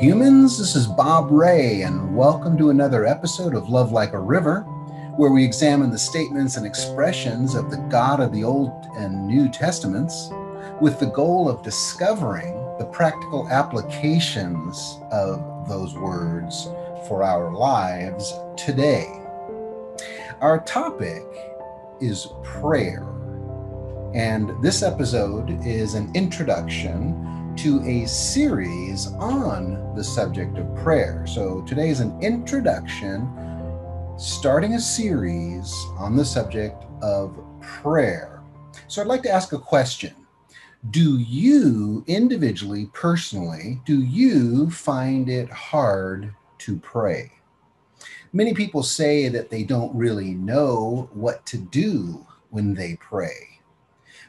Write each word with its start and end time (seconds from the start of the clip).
humans. 0.00 0.56
This 0.56 0.76
is 0.76 0.86
Bob 0.86 1.28
Ray, 1.28 1.82
and 1.82 2.14
welcome 2.14 2.56
to 2.56 2.70
another 2.70 3.04
episode 3.04 3.56
of 3.56 3.68
Love 3.68 3.90
Like 3.90 4.12
a 4.12 4.20
River, 4.20 4.60
where 5.16 5.32
we 5.32 5.44
examine 5.44 5.90
the 5.90 5.98
statements 5.98 6.56
and 6.56 6.64
expressions 6.64 7.56
of 7.56 7.68
the 7.68 7.78
God 7.90 8.20
of 8.20 8.32
the 8.32 8.44
Old 8.44 8.86
and 8.96 9.26
New 9.26 9.48
Testaments 9.48 10.30
with 10.80 11.00
the 11.00 11.10
goal 11.10 11.48
of 11.48 11.64
discovering 11.64 12.54
the 12.78 12.84
practical 12.92 13.48
applications 13.48 15.00
of 15.10 15.68
those 15.68 15.94
words 15.96 16.66
for 17.08 17.24
our 17.24 17.52
lives 17.52 18.32
today. 18.56 19.08
Our 20.40 20.60
topic 20.60 21.24
is 22.00 22.28
prayer, 22.44 23.02
and 24.14 24.62
this 24.62 24.84
episode 24.84 25.58
is 25.66 25.94
an 25.94 26.12
introduction 26.14 27.37
to 27.58 27.82
a 27.82 28.06
series 28.06 29.08
on 29.14 29.92
the 29.96 30.04
subject 30.04 30.58
of 30.58 30.76
prayer. 30.76 31.26
So 31.26 31.62
today 31.62 31.88
is 31.88 31.98
an 31.98 32.16
introduction, 32.22 33.28
starting 34.16 34.74
a 34.74 34.80
series 34.80 35.74
on 35.98 36.14
the 36.14 36.24
subject 36.24 36.84
of 37.02 37.36
prayer. 37.60 38.44
So 38.86 39.02
I'd 39.02 39.08
like 39.08 39.24
to 39.24 39.30
ask 39.32 39.52
a 39.52 39.58
question. 39.58 40.14
Do 40.90 41.18
you 41.18 42.04
individually, 42.06 42.88
personally, 42.92 43.80
do 43.84 44.02
you 44.04 44.70
find 44.70 45.28
it 45.28 45.50
hard 45.50 46.32
to 46.58 46.78
pray? 46.78 47.32
Many 48.32 48.54
people 48.54 48.84
say 48.84 49.28
that 49.30 49.50
they 49.50 49.64
don't 49.64 49.92
really 49.96 50.32
know 50.32 51.10
what 51.12 51.44
to 51.46 51.58
do 51.58 52.24
when 52.50 52.72
they 52.72 52.94
pray. 53.00 53.57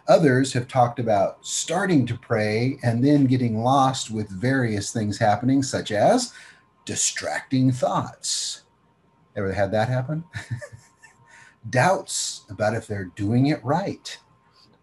Others 0.09 0.54
have 0.54 0.68
talked 0.68 0.98
about 0.98 1.38
starting 1.45 2.04
to 2.08 2.18
pray 2.18 2.80
and 2.81 3.04
then 3.04 3.26
getting 3.26 3.63
lost 3.63 4.09
with 4.09 4.27
various 4.27 4.91
things 4.91 5.20
happening, 5.20 5.62
such 5.62 5.91
as 5.91 6.34
distracting 6.84 7.72
thoughts. 7.72 8.63
Ever 9.35 9.54
had 9.54 9.71
that 9.71 9.88
happen? 9.88 10.24
Doubts 11.70 12.46
about 12.49 12.74
if 12.74 12.88
they're 12.88 13.12
doing 13.16 13.48
it 13.48 13.63
right. 13.63 14.18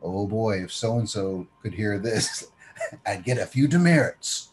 Oh 0.01 0.29
boy, 0.29 0.63
if 0.63 0.73
so 0.73 0.99
and 0.99 1.11
so 1.11 1.49
could 1.61 1.75
hear 1.75 1.99
this, 1.99 2.53
I'd 3.07 3.25
get 3.25 3.39
a 3.39 3.47
few 3.47 3.67
demerits. 3.67 4.51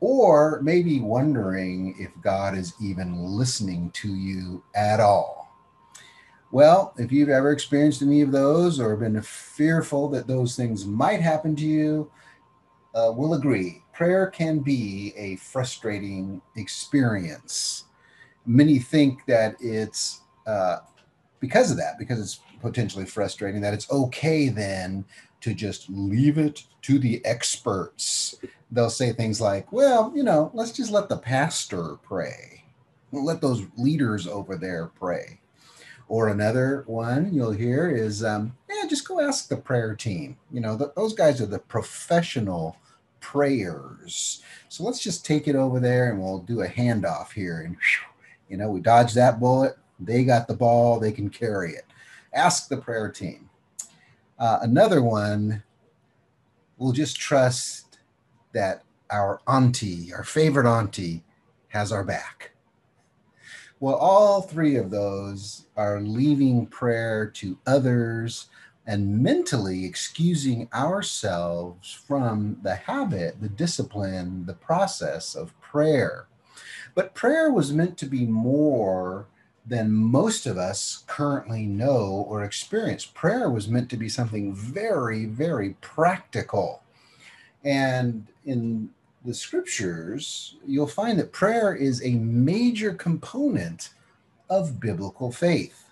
Or 0.00 0.60
maybe 0.62 1.00
wondering 1.00 1.94
if 1.98 2.10
God 2.22 2.54
is 2.54 2.74
even 2.82 3.16
listening 3.16 3.90
to 3.92 4.08
you 4.14 4.62
at 4.74 5.00
all. 5.00 5.45
Well, 6.52 6.94
if 6.96 7.10
you've 7.10 7.28
ever 7.28 7.50
experienced 7.50 8.02
any 8.02 8.22
of 8.22 8.30
those 8.32 8.78
or 8.78 8.96
been 8.96 9.20
fearful 9.20 10.08
that 10.10 10.26
those 10.26 10.56
things 10.56 10.86
might 10.86 11.20
happen 11.20 11.56
to 11.56 11.64
you, 11.64 12.10
uh, 12.94 13.12
we'll 13.14 13.34
agree. 13.34 13.82
Prayer 13.92 14.28
can 14.28 14.60
be 14.60 15.12
a 15.16 15.36
frustrating 15.36 16.40
experience. 16.56 17.84
Many 18.46 18.78
think 18.78 19.26
that 19.26 19.56
it's 19.60 20.22
uh, 20.46 20.78
because 21.40 21.70
of 21.70 21.76
that, 21.78 21.98
because 21.98 22.20
it's 22.20 22.40
potentially 22.60 23.04
frustrating, 23.04 23.60
that 23.60 23.74
it's 23.74 23.90
okay 23.90 24.48
then 24.48 25.04
to 25.40 25.52
just 25.52 25.90
leave 25.90 26.38
it 26.38 26.64
to 26.82 26.98
the 26.98 27.24
experts. 27.24 28.36
They'll 28.70 28.90
say 28.90 29.12
things 29.12 29.40
like, 29.40 29.70
well, 29.72 30.12
you 30.14 30.22
know, 30.22 30.50
let's 30.54 30.72
just 30.72 30.90
let 30.90 31.08
the 31.08 31.18
pastor 31.18 31.96
pray. 32.02 32.64
let 33.12 33.40
those 33.40 33.66
leaders 33.76 34.26
over 34.26 34.56
there 34.56 34.86
pray. 34.86 35.40
Or 36.08 36.28
another 36.28 36.84
one 36.86 37.34
you'll 37.34 37.52
hear 37.52 37.90
is, 37.90 38.22
um, 38.22 38.56
yeah, 38.68 38.88
just 38.88 39.08
go 39.08 39.20
ask 39.20 39.48
the 39.48 39.56
prayer 39.56 39.94
team. 39.94 40.36
You 40.52 40.60
know, 40.60 40.76
the, 40.76 40.92
those 40.94 41.14
guys 41.14 41.40
are 41.40 41.46
the 41.46 41.58
professional 41.58 42.76
prayers. 43.20 44.42
So 44.68 44.84
let's 44.84 45.00
just 45.00 45.26
take 45.26 45.48
it 45.48 45.56
over 45.56 45.80
there 45.80 46.10
and 46.10 46.20
we'll 46.20 46.38
do 46.38 46.62
a 46.62 46.68
handoff 46.68 47.32
here. 47.32 47.62
And, 47.62 47.76
you 48.48 48.56
know, 48.56 48.70
we 48.70 48.80
dodge 48.80 49.14
that 49.14 49.40
bullet. 49.40 49.76
They 49.98 50.24
got 50.24 50.46
the 50.46 50.54
ball, 50.54 51.00
they 51.00 51.10
can 51.10 51.30
carry 51.30 51.72
it. 51.72 51.86
Ask 52.32 52.68
the 52.68 52.76
prayer 52.76 53.10
team. 53.10 53.48
Uh, 54.38 54.58
another 54.60 55.02
one, 55.02 55.62
we'll 56.76 56.92
just 56.92 57.16
trust 57.16 57.98
that 58.52 58.84
our 59.10 59.40
auntie, 59.48 60.12
our 60.12 60.24
favorite 60.24 60.66
auntie, 60.66 61.24
has 61.68 61.90
our 61.92 62.04
back. 62.04 62.52
Well, 63.78 63.96
all 63.96 64.40
three 64.40 64.76
of 64.76 64.90
those 64.90 65.66
are 65.76 66.00
leaving 66.00 66.66
prayer 66.66 67.26
to 67.34 67.58
others 67.66 68.46
and 68.86 69.22
mentally 69.22 69.84
excusing 69.84 70.68
ourselves 70.72 71.92
from 71.92 72.58
the 72.62 72.74
habit, 72.74 73.40
the 73.40 73.50
discipline, 73.50 74.46
the 74.46 74.54
process 74.54 75.34
of 75.34 75.58
prayer. 75.60 76.26
But 76.94 77.14
prayer 77.14 77.52
was 77.52 77.72
meant 77.72 77.98
to 77.98 78.06
be 78.06 78.24
more 78.24 79.26
than 79.66 79.92
most 79.92 80.46
of 80.46 80.56
us 80.56 81.04
currently 81.06 81.66
know 81.66 82.24
or 82.28 82.44
experience. 82.44 83.04
Prayer 83.04 83.50
was 83.50 83.68
meant 83.68 83.90
to 83.90 83.96
be 83.98 84.08
something 84.08 84.54
very, 84.54 85.26
very 85.26 85.76
practical. 85.82 86.82
And 87.62 88.28
in 88.46 88.90
the 89.26 89.34
scriptures, 89.34 90.56
you'll 90.64 90.86
find 90.86 91.18
that 91.18 91.32
prayer 91.32 91.74
is 91.74 92.02
a 92.02 92.14
major 92.14 92.94
component 92.94 93.90
of 94.48 94.78
biblical 94.78 95.32
faith. 95.32 95.84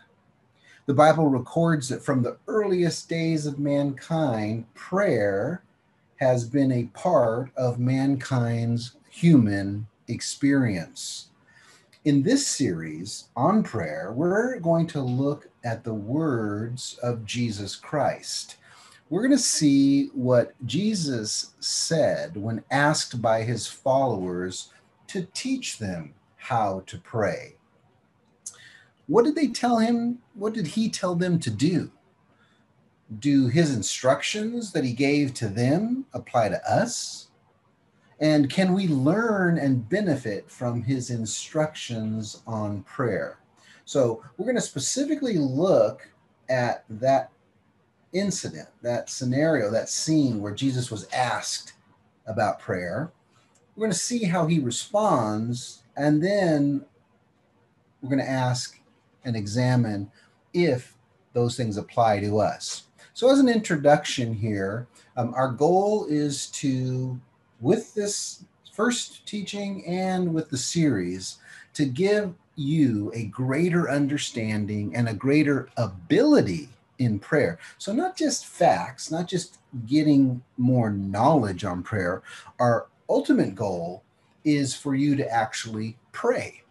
The 0.87 0.95
Bible 0.95 1.27
records 1.27 1.89
that 1.89 2.05
from 2.05 2.23
the 2.23 2.37
earliest 2.47 3.09
days 3.09 3.47
of 3.47 3.59
mankind, 3.59 4.73
prayer 4.75 5.65
has 6.17 6.45
been 6.45 6.71
a 6.71 6.85
part 6.95 7.51
of 7.57 7.81
mankind's 7.81 8.97
human 9.11 9.87
experience. 10.07 11.29
In 12.05 12.23
this 12.23 12.47
series 12.47 13.29
on 13.35 13.63
prayer, 13.63 14.13
we're 14.15 14.61
going 14.61 14.87
to 14.89 15.01
look 15.01 15.49
at 15.65 15.83
the 15.83 15.95
words 15.95 16.99
of 17.03 17.25
Jesus 17.25 17.75
Christ 17.75 18.59
we're 19.15 19.23
going 19.23 19.31
to 19.31 19.39
see 19.39 20.07
what 20.07 20.55
Jesus 20.67 21.55
said 21.61 22.37
when 22.37 22.65
asked 22.73 23.23
by 23.23 23.45
his 23.45 23.65
followers 23.65 24.73
to 25.07 25.29
teach 25.33 25.79
them 25.79 26.15
how 26.35 26.83
to 26.87 26.99
pray. 26.99 27.55
What 29.07 29.25
did 29.25 29.37
they 29.37 29.47
tell 29.47 29.79
him? 29.79 30.19
What 30.35 30.53
did 30.53 30.67
he 30.67 30.89
tell 30.89 31.15
them 31.15 31.39
to 31.39 31.51
do? 31.51 31.93
Do 33.21 33.47
his 33.47 33.73
instructions 33.73 34.73
that 34.73 34.83
he 34.83 34.93
gave 34.93 35.33
to 35.35 35.47
them 35.47 36.07
apply 36.13 36.49
to 36.49 36.69
us? 36.69 37.29
And 38.19 38.51
can 38.51 38.73
we 38.73 38.89
learn 38.89 39.59
and 39.59 39.89
benefit 39.89 40.51
from 40.51 40.83
his 40.83 41.11
instructions 41.11 42.43
on 42.49 42.83
prayer? 42.83 43.39
So, 43.85 44.25
we're 44.37 44.47
going 44.47 44.57
to 44.57 44.61
specifically 44.61 45.39
look 45.39 46.09
at 46.49 46.85
that 46.91 47.31
incident, 48.15 48.69
that 48.83 49.11
scenario, 49.11 49.71
that 49.71 49.91
scene 49.91 50.41
where 50.41 50.55
Jesus 50.55 50.91
was 50.91 51.07
asked 51.13 51.75
about 52.27 52.61
prayer. 52.61 53.13
We're 53.75 53.83
going 53.83 53.93
to 53.93 53.99
see 53.99 54.25
how 54.25 54.47
he 54.47 54.61
responds, 54.61 55.83
and 55.97 56.23
then 56.23 56.85
we're 58.01 58.11
going 58.11 58.25
to 58.25 58.31
ask 58.31 58.79
and 59.25 59.37
examine 59.37 60.11
if 60.55 60.95
those 61.33 61.57
things 61.57 61.77
apply 61.77 62.21
to 62.21 62.39
us. 62.39 62.85
So, 63.13 63.31
as 63.31 63.39
an 63.39 63.49
introduction 63.49 64.33
here, 64.33 64.87
um, 65.17 65.35
our 65.35 65.51
goal 65.51 66.07
is 66.09 66.47
to, 66.49 67.21
with 67.61 67.95
this 67.95 68.45
first 68.73 69.27
teaching 69.27 69.85
and 69.87 70.33
with 70.33 70.51
the 70.51 70.57
series, 70.57 71.39
to 71.75 71.85
give 71.85 72.35
you 72.57 73.11
a 73.15 73.25
greater 73.27 73.91
understanding 73.91 74.95
and 74.95 75.09
a 75.09 75.15
greater 75.15 75.69
ability 75.77 76.69
in 77.05 77.19
prayer. 77.19 77.59
So, 77.79 77.93
not 77.93 78.17
just 78.17 78.47
facts, 78.47 79.11
not 79.11 79.29
just 79.29 79.59
getting 79.87 80.43
more 80.57 80.91
knowledge 80.91 81.65
on 81.65 81.83
prayer. 81.83 82.23
Our 82.59 82.87
ultimate 83.09 83.55
goal 83.55 84.03
is 84.45 84.75
for 84.75 84.95
you 84.95 85.17
to 85.17 85.33
actually 85.33 85.97
pray. 86.13 86.63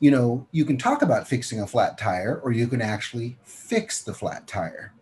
You 0.00 0.10
know, 0.10 0.46
you 0.52 0.64
can 0.64 0.76
talk 0.76 1.02
about 1.02 1.28
fixing 1.28 1.60
a 1.60 1.66
flat 1.66 1.96
tire, 1.96 2.40
or 2.44 2.52
you 2.52 2.66
can 2.66 2.82
actually 2.82 3.36
fix 3.44 4.02
the 4.02 4.12
flat 4.12 4.46
tire. 4.46 4.92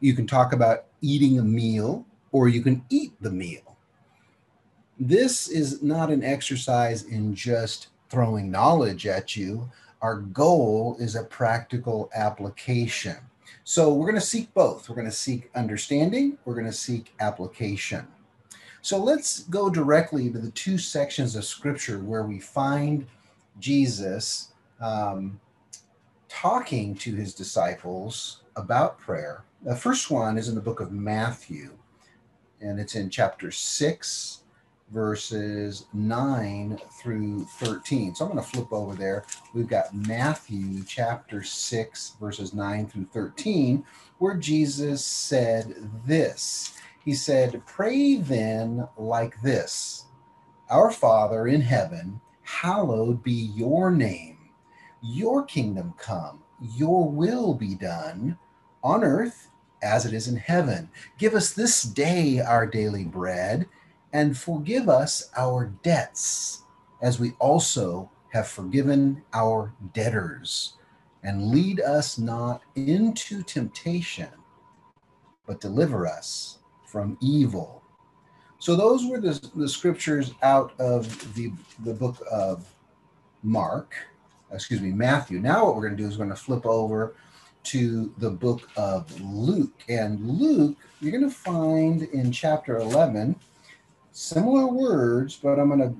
You 0.00 0.14
can 0.14 0.26
talk 0.26 0.52
about 0.52 0.86
eating 1.00 1.38
a 1.38 1.42
meal, 1.42 2.04
or 2.32 2.48
you 2.48 2.62
can 2.62 2.84
eat 2.90 3.12
the 3.20 3.30
meal. 3.30 3.76
This 4.98 5.48
is 5.48 5.82
not 5.82 6.10
an 6.10 6.24
exercise 6.24 7.04
in 7.04 7.34
just 7.34 7.88
throwing 8.08 8.50
knowledge 8.50 9.06
at 9.06 9.36
you. 9.36 9.70
Our 10.02 10.16
goal 10.16 10.96
is 10.98 11.16
a 11.16 11.24
practical 11.24 12.10
application. 12.14 13.16
So 13.66 13.94
we're 13.94 14.06
going 14.06 14.20
to 14.20 14.26
seek 14.26 14.52
both. 14.52 14.88
We're 14.88 14.94
going 14.94 15.06
to 15.06 15.10
seek 15.10 15.50
understanding, 15.54 16.36
we're 16.44 16.54
going 16.54 16.66
to 16.66 16.72
seek 16.72 17.14
application. 17.18 18.06
So 18.82 19.02
let's 19.02 19.44
go 19.44 19.70
directly 19.70 20.30
to 20.30 20.38
the 20.38 20.50
two 20.50 20.76
sections 20.76 21.34
of 21.34 21.46
scripture 21.46 21.98
where 21.98 22.24
we 22.24 22.38
find 22.38 23.06
Jesus 23.58 24.52
um, 24.82 25.40
talking 26.28 26.94
to 26.96 27.14
his 27.14 27.34
disciples 27.34 28.42
about 28.56 28.98
prayer. 28.98 29.44
The 29.62 29.74
first 29.74 30.10
one 30.10 30.36
is 30.36 30.50
in 30.50 30.54
the 30.54 30.60
book 30.60 30.80
of 30.80 30.92
Matthew, 30.92 31.70
and 32.60 32.78
it's 32.78 32.96
in 32.96 33.08
chapter 33.08 33.50
6 33.50 34.40
verses 34.90 35.86
9 35.92 36.78
through 37.00 37.44
13. 37.44 38.14
So 38.14 38.24
I'm 38.24 38.32
going 38.32 38.44
to 38.44 38.50
flip 38.50 38.72
over 38.72 38.94
there. 38.94 39.24
We've 39.52 39.68
got 39.68 39.94
Matthew 39.94 40.84
chapter 40.84 41.42
6, 41.42 42.16
verses 42.20 42.54
9 42.54 42.86
through 42.88 43.06
13, 43.06 43.84
where 44.18 44.36
Jesus 44.36 45.04
said 45.04 45.74
this 46.06 46.74
He 47.04 47.14
said, 47.14 47.62
Pray 47.66 48.16
then 48.16 48.86
like 48.96 49.40
this 49.42 50.06
Our 50.70 50.90
Father 50.90 51.46
in 51.48 51.60
heaven, 51.60 52.20
hallowed 52.42 53.22
be 53.22 53.32
your 53.54 53.90
name. 53.90 54.38
Your 55.02 55.44
kingdom 55.44 55.94
come, 55.98 56.42
your 56.76 57.08
will 57.08 57.54
be 57.54 57.74
done 57.74 58.38
on 58.82 59.02
earth 59.04 59.50
as 59.82 60.06
it 60.06 60.14
is 60.14 60.28
in 60.28 60.36
heaven. 60.36 60.88
Give 61.18 61.34
us 61.34 61.52
this 61.52 61.82
day 61.82 62.40
our 62.40 62.66
daily 62.66 63.04
bread 63.04 63.66
and 64.14 64.38
forgive 64.38 64.88
us 64.88 65.28
our 65.36 65.66
debts 65.82 66.62
as 67.02 67.18
we 67.18 67.32
also 67.40 68.08
have 68.32 68.46
forgiven 68.46 69.22
our 69.34 69.74
debtors. 69.92 70.74
And 71.24 71.50
lead 71.50 71.80
us 71.80 72.16
not 72.18 72.62
into 72.76 73.42
temptation, 73.42 74.28
but 75.46 75.60
deliver 75.60 76.06
us 76.06 76.58
from 76.86 77.18
evil. 77.20 77.82
So, 78.58 78.76
those 78.76 79.06
were 79.06 79.20
the, 79.20 79.50
the 79.54 79.68
scriptures 79.68 80.32
out 80.42 80.78
of 80.78 81.34
the, 81.34 81.50
the 81.82 81.94
book 81.94 82.22
of 82.30 82.70
Mark, 83.42 83.94
excuse 84.52 84.80
me, 84.80 84.92
Matthew. 84.92 85.40
Now, 85.40 85.64
what 85.64 85.76
we're 85.76 85.82
going 85.82 85.96
to 85.96 86.02
do 86.02 86.08
is 86.08 86.18
we're 86.18 86.26
going 86.26 86.36
to 86.36 86.42
flip 86.42 86.66
over 86.66 87.16
to 87.64 88.12
the 88.18 88.30
book 88.30 88.68
of 88.76 89.20
Luke. 89.20 89.82
And 89.88 90.20
Luke, 90.28 90.76
you're 91.00 91.10
going 91.10 91.28
to 91.28 91.34
find 91.34 92.02
in 92.02 92.30
chapter 92.30 92.76
11 92.76 93.34
similar 94.14 94.66
words, 94.68 95.36
but 95.36 95.58
I'm 95.58 95.76
to 95.78 95.94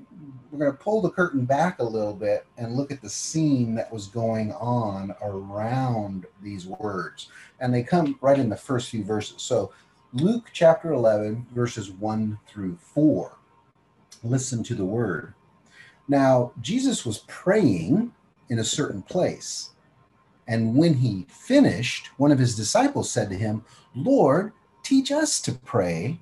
we're 0.51 0.71
to 0.71 0.77
pull 0.77 1.01
the 1.01 1.09
curtain 1.09 1.43
back 1.43 1.79
a 1.79 1.83
little 1.83 2.13
bit 2.13 2.45
and 2.57 2.75
look 2.75 2.89
at 2.89 3.01
the 3.01 3.09
scene 3.09 3.75
that 3.75 3.91
was 3.91 4.07
going 4.07 4.53
on 4.53 5.13
around 5.21 6.25
these 6.41 6.65
words. 6.65 7.27
And 7.59 7.73
they 7.73 7.83
come 7.83 8.17
right 8.21 8.39
in 8.39 8.47
the 8.47 8.55
first 8.55 8.89
few 8.89 9.03
verses. 9.03 9.41
So, 9.41 9.73
Luke 10.13 10.49
chapter 10.53 10.93
11, 10.93 11.47
verses 11.53 11.91
1 11.91 12.39
through 12.47 12.77
4. 12.77 13.37
Listen 14.23 14.63
to 14.63 14.75
the 14.75 14.85
word. 14.85 15.33
Now, 16.07 16.53
Jesus 16.61 17.05
was 17.05 17.25
praying 17.27 18.13
in 18.47 18.59
a 18.59 18.63
certain 18.63 19.01
place. 19.01 19.71
And 20.47 20.77
when 20.77 20.93
he 20.93 21.25
finished, 21.27 22.11
one 22.17 22.31
of 22.31 22.39
his 22.39 22.55
disciples 22.55 23.11
said 23.11 23.29
to 23.29 23.35
him, 23.35 23.65
Lord, 23.93 24.53
teach 24.83 25.11
us 25.11 25.41
to 25.41 25.51
pray 25.51 26.21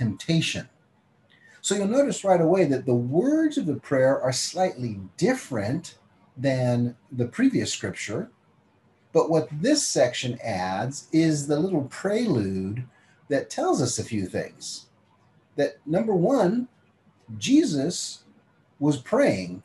temptation. 0.00 0.66
So 1.60 1.74
you'll 1.74 1.86
notice 1.88 2.24
right 2.24 2.40
away 2.40 2.64
that 2.64 2.86
the 2.86 2.94
words 2.94 3.58
of 3.58 3.66
the 3.66 3.76
prayer 3.76 4.18
are 4.18 4.32
slightly 4.32 4.98
different 5.18 5.98
than 6.38 6.96
the 7.12 7.26
previous 7.26 7.70
scripture. 7.70 8.30
But 9.12 9.28
what 9.28 9.48
this 9.52 9.86
section 9.86 10.38
adds 10.42 11.08
is 11.12 11.46
the 11.46 11.60
little 11.60 11.84
prelude 11.84 12.84
that 13.28 13.50
tells 13.50 13.82
us 13.82 13.98
a 13.98 14.04
few 14.04 14.26
things. 14.26 14.86
That 15.56 15.76
number 15.84 16.14
one, 16.14 16.66
Jesus 17.36 18.24
was 18.78 18.96
praying, 18.96 19.62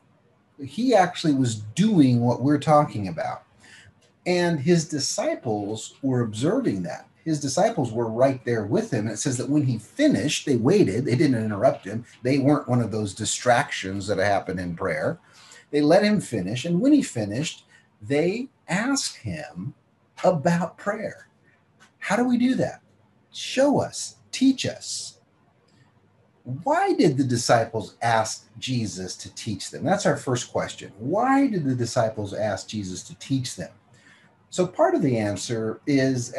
he 0.62 0.94
actually 0.94 1.34
was 1.34 1.62
doing 1.76 2.20
what 2.20 2.42
we're 2.42 2.60
talking 2.60 3.08
about. 3.08 3.44
And 4.26 4.60
his 4.60 4.90
disciples 4.90 5.96
were 6.02 6.22
observing 6.22 6.84
that 6.84 7.08
his 7.26 7.40
disciples 7.40 7.92
were 7.92 8.08
right 8.08 8.44
there 8.46 8.66
with 8.66 8.94
him. 8.94 9.08
And 9.08 9.12
it 9.16 9.18
says 9.18 9.38
that 9.38 9.50
when 9.50 9.64
he 9.64 9.80
finished, 9.80 10.46
they 10.46 10.58
waited. 10.58 11.06
They 11.06 11.16
didn't 11.16 11.44
interrupt 11.44 11.84
him. 11.84 12.06
They 12.22 12.38
weren't 12.38 12.70
one 12.70 12.82
of 12.82 12.92
those 12.92 13.16
distractions 13.16 14.06
that 14.08 14.20
happen 14.20 14.60
in 14.60 14.76
prayer. 14.76 15.20
They 15.72 15.82
let 15.82 16.04
him 16.04 16.22
finish. 16.22 16.66
And 16.66 16.80
when 16.80 16.94
he 16.94 17.02
finished, 17.02 17.66
they 18.00 18.50
asked 18.68 19.18
him 19.18 19.74
about 20.24 20.78
prayer. 20.78 21.28
How 21.98 22.16
do 22.16 22.26
we 22.26 22.38
do 22.38 22.54
that? 22.56 22.82
Show 23.32 23.82
us, 23.82 24.18
teach 24.32 24.66
us. 24.68 25.20
Why 26.44 26.94
did 26.94 27.18
the 27.18 27.24
disciples 27.24 27.96
ask 28.04 28.48
Jesus 28.60 29.16
to 29.18 29.34
teach 29.34 29.72
them? 29.72 29.84
That's 29.84 30.06
our 30.06 30.16
first 30.16 30.52
question. 30.52 30.92
Why 31.00 31.48
did 31.48 31.66
the 31.66 31.74
disciples 31.74 32.36
ask 32.36 32.68
Jesus 32.68 33.02
to 33.06 33.16
teach 33.16 33.56
them? 33.56 33.72
So 34.56 34.66
part 34.66 34.96
of 34.96 35.02
the 35.02 35.18
answer 35.18 35.82
is 35.86 36.34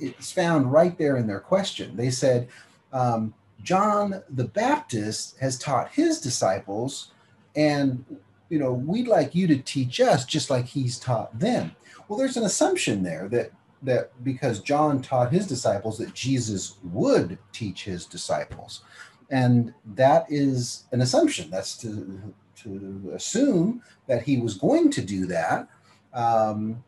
it's 0.00 0.32
found 0.32 0.72
right 0.72 0.96
there 0.96 1.18
in 1.18 1.26
their 1.26 1.40
question. 1.40 1.94
They 1.94 2.08
said, 2.08 2.48
um, 2.90 3.34
John 3.62 4.22
the 4.30 4.44
Baptist 4.44 5.36
has 5.40 5.58
taught 5.58 5.92
his 5.92 6.22
disciples, 6.22 7.10
and 7.54 8.02
you 8.48 8.58
know, 8.58 8.72
we'd 8.72 9.08
like 9.08 9.34
you 9.34 9.46
to 9.48 9.58
teach 9.58 10.00
us 10.00 10.24
just 10.24 10.48
like 10.48 10.64
he's 10.64 10.98
taught 10.98 11.38
them. 11.38 11.76
Well, 12.08 12.18
there's 12.18 12.38
an 12.38 12.44
assumption 12.44 13.02
there 13.02 13.28
that 13.28 13.50
that 13.82 14.24
because 14.24 14.60
John 14.60 15.02
taught 15.02 15.30
his 15.30 15.46
disciples 15.46 15.98
that 15.98 16.14
Jesus 16.14 16.78
would 16.82 17.36
teach 17.52 17.84
his 17.84 18.06
disciples. 18.06 18.80
And 19.28 19.74
that 19.84 20.24
is 20.30 20.84
an 20.92 21.02
assumption. 21.02 21.50
That's 21.50 21.76
to 21.82 22.34
to 22.62 23.12
assume 23.14 23.82
that 24.06 24.22
he 24.22 24.38
was 24.38 24.54
going 24.54 24.90
to 24.92 25.02
do 25.02 25.26
that. 25.26 25.68
Um, 26.14 26.82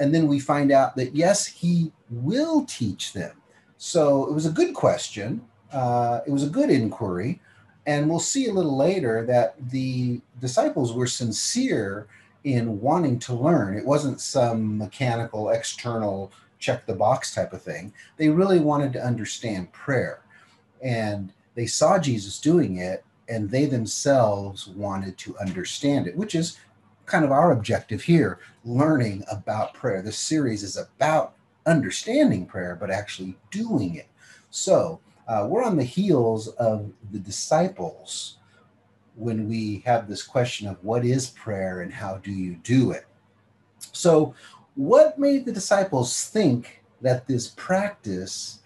and 0.00 0.12
then 0.14 0.26
we 0.26 0.40
find 0.40 0.72
out 0.72 0.96
that 0.96 1.14
yes, 1.14 1.46
he 1.46 1.92
will 2.08 2.64
teach 2.64 3.12
them. 3.12 3.36
So 3.76 4.26
it 4.26 4.32
was 4.32 4.46
a 4.46 4.50
good 4.50 4.74
question. 4.74 5.42
Uh, 5.72 6.20
it 6.26 6.30
was 6.30 6.42
a 6.42 6.48
good 6.48 6.70
inquiry. 6.70 7.40
And 7.86 8.08
we'll 8.08 8.18
see 8.18 8.48
a 8.48 8.52
little 8.52 8.76
later 8.76 9.24
that 9.26 9.56
the 9.70 10.20
disciples 10.40 10.92
were 10.92 11.06
sincere 11.06 12.08
in 12.44 12.80
wanting 12.80 13.18
to 13.20 13.34
learn. 13.34 13.76
It 13.76 13.84
wasn't 13.84 14.20
some 14.20 14.78
mechanical, 14.78 15.50
external, 15.50 16.32
check 16.58 16.86
the 16.86 16.94
box 16.94 17.34
type 17.34 17.52
of 17.52 17.62
thing. 17.62 17.92
They 18.16 18.28
really 18.28 18.58
wanted 18.58 18.92
to 18.94 19.04
understand 19.04 19.72
prayer. 19.72 20.20
And 20.82 21.32
they 21.54 21.66
saw 21.66 21.98
Jesus 21.98 22.38
doing 22.40 22.78
it, 22.78 23.04
and 23.28 23.50
they 23.50 23.66
themselves 23.66 24.66
wanted 24.68 25.16
to 25.18 25.36
understand 25.38 26.06
it, 26.06 26.16
which 26.16 26.34
is 26.34 26.58
kind 27.10 27.24
of 27.24 27.32
our 27.32 27.50
objective 27.50 28.02
here 28.02 28.38
learning 28.64 29.24
about 29.30 29.74
prayer. 29.74 30.00
This 30.00 30.18
series 30.18 30.62
is 30.62 30.76
about 30.76 31.34
understanding 31.66 32.46
prayer, 32.46 32.76
but 32.78 32.90
actually 32.90 33.36
doing 33.50 33.96
it. 33.96 34.08
So 34.50 35.00
uh, 35.26 35.46
we're 35.48 35.64
on 35.64 35.76
the 35.76 35.84
heels 35.84 36.48
of 36.48 36.90
the 37.10 37.18
disciples 37.18 38.38
when 39.16 39.48
we 39.48 39.82
have 39.84 40.08
this 40.08 40.22
question 40.22 40.68
of 40.68 40.82
what 40.84 41.04
is 41.04 41.30
prayer 41.30 41.82
and 41.82 41.92
how 41.92 42.18
do 42.18 42.30
you 42.30 42.54
do 42.62 42.92
it. 42.92 43.06
So, 43.92 44.34
what 44.76 45.18
made 45.18 45.44
the 45.44 45.52
disciples 45.52 46.26
think 46.26 46.82
that 47.02 47.26
this 47.26 47.48
practice 47.56 48.60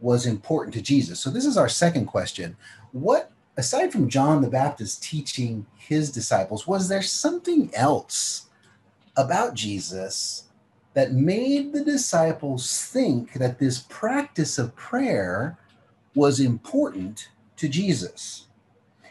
was 0.00 0.26
important 0.26 0.74
to 0.74 0.82
Jesus? 0.82 1.20
So, 1.20 1.30
this 1.30 1.46
is 1.46 1.56
our 1.56 1.68
second 1.68 2.06
question. 2.06 2.56
What 2.92 3.30
aside 3.60 3.92
from 3.92 4.08
John 4.08 4.40
the 4.40 4.48
Baptist 4.48 5.02
teaching 5.02 5.66
his 5.76 6.10
disciples, 6.10 6.66
was 6.66 6.88
there 6.88 7.02
something 7.02 7.70
else 7.74 8.46
about 9.18 9.52
Jesus 9.52 10.44
that 10.94 11.12
made 11.12 11.74
the 11.74 11.84
disciples 11.84 12.82
think 12.86 13.34
that 13.34 13.58
this 13.58 13.84
practice 13.90 14.56
of 14.56 14.74
prayer 14.76 15.58
was 16.14 16.40
important 16.40 17.28
to 17.58 17.68
Jesus? 17.68 18.46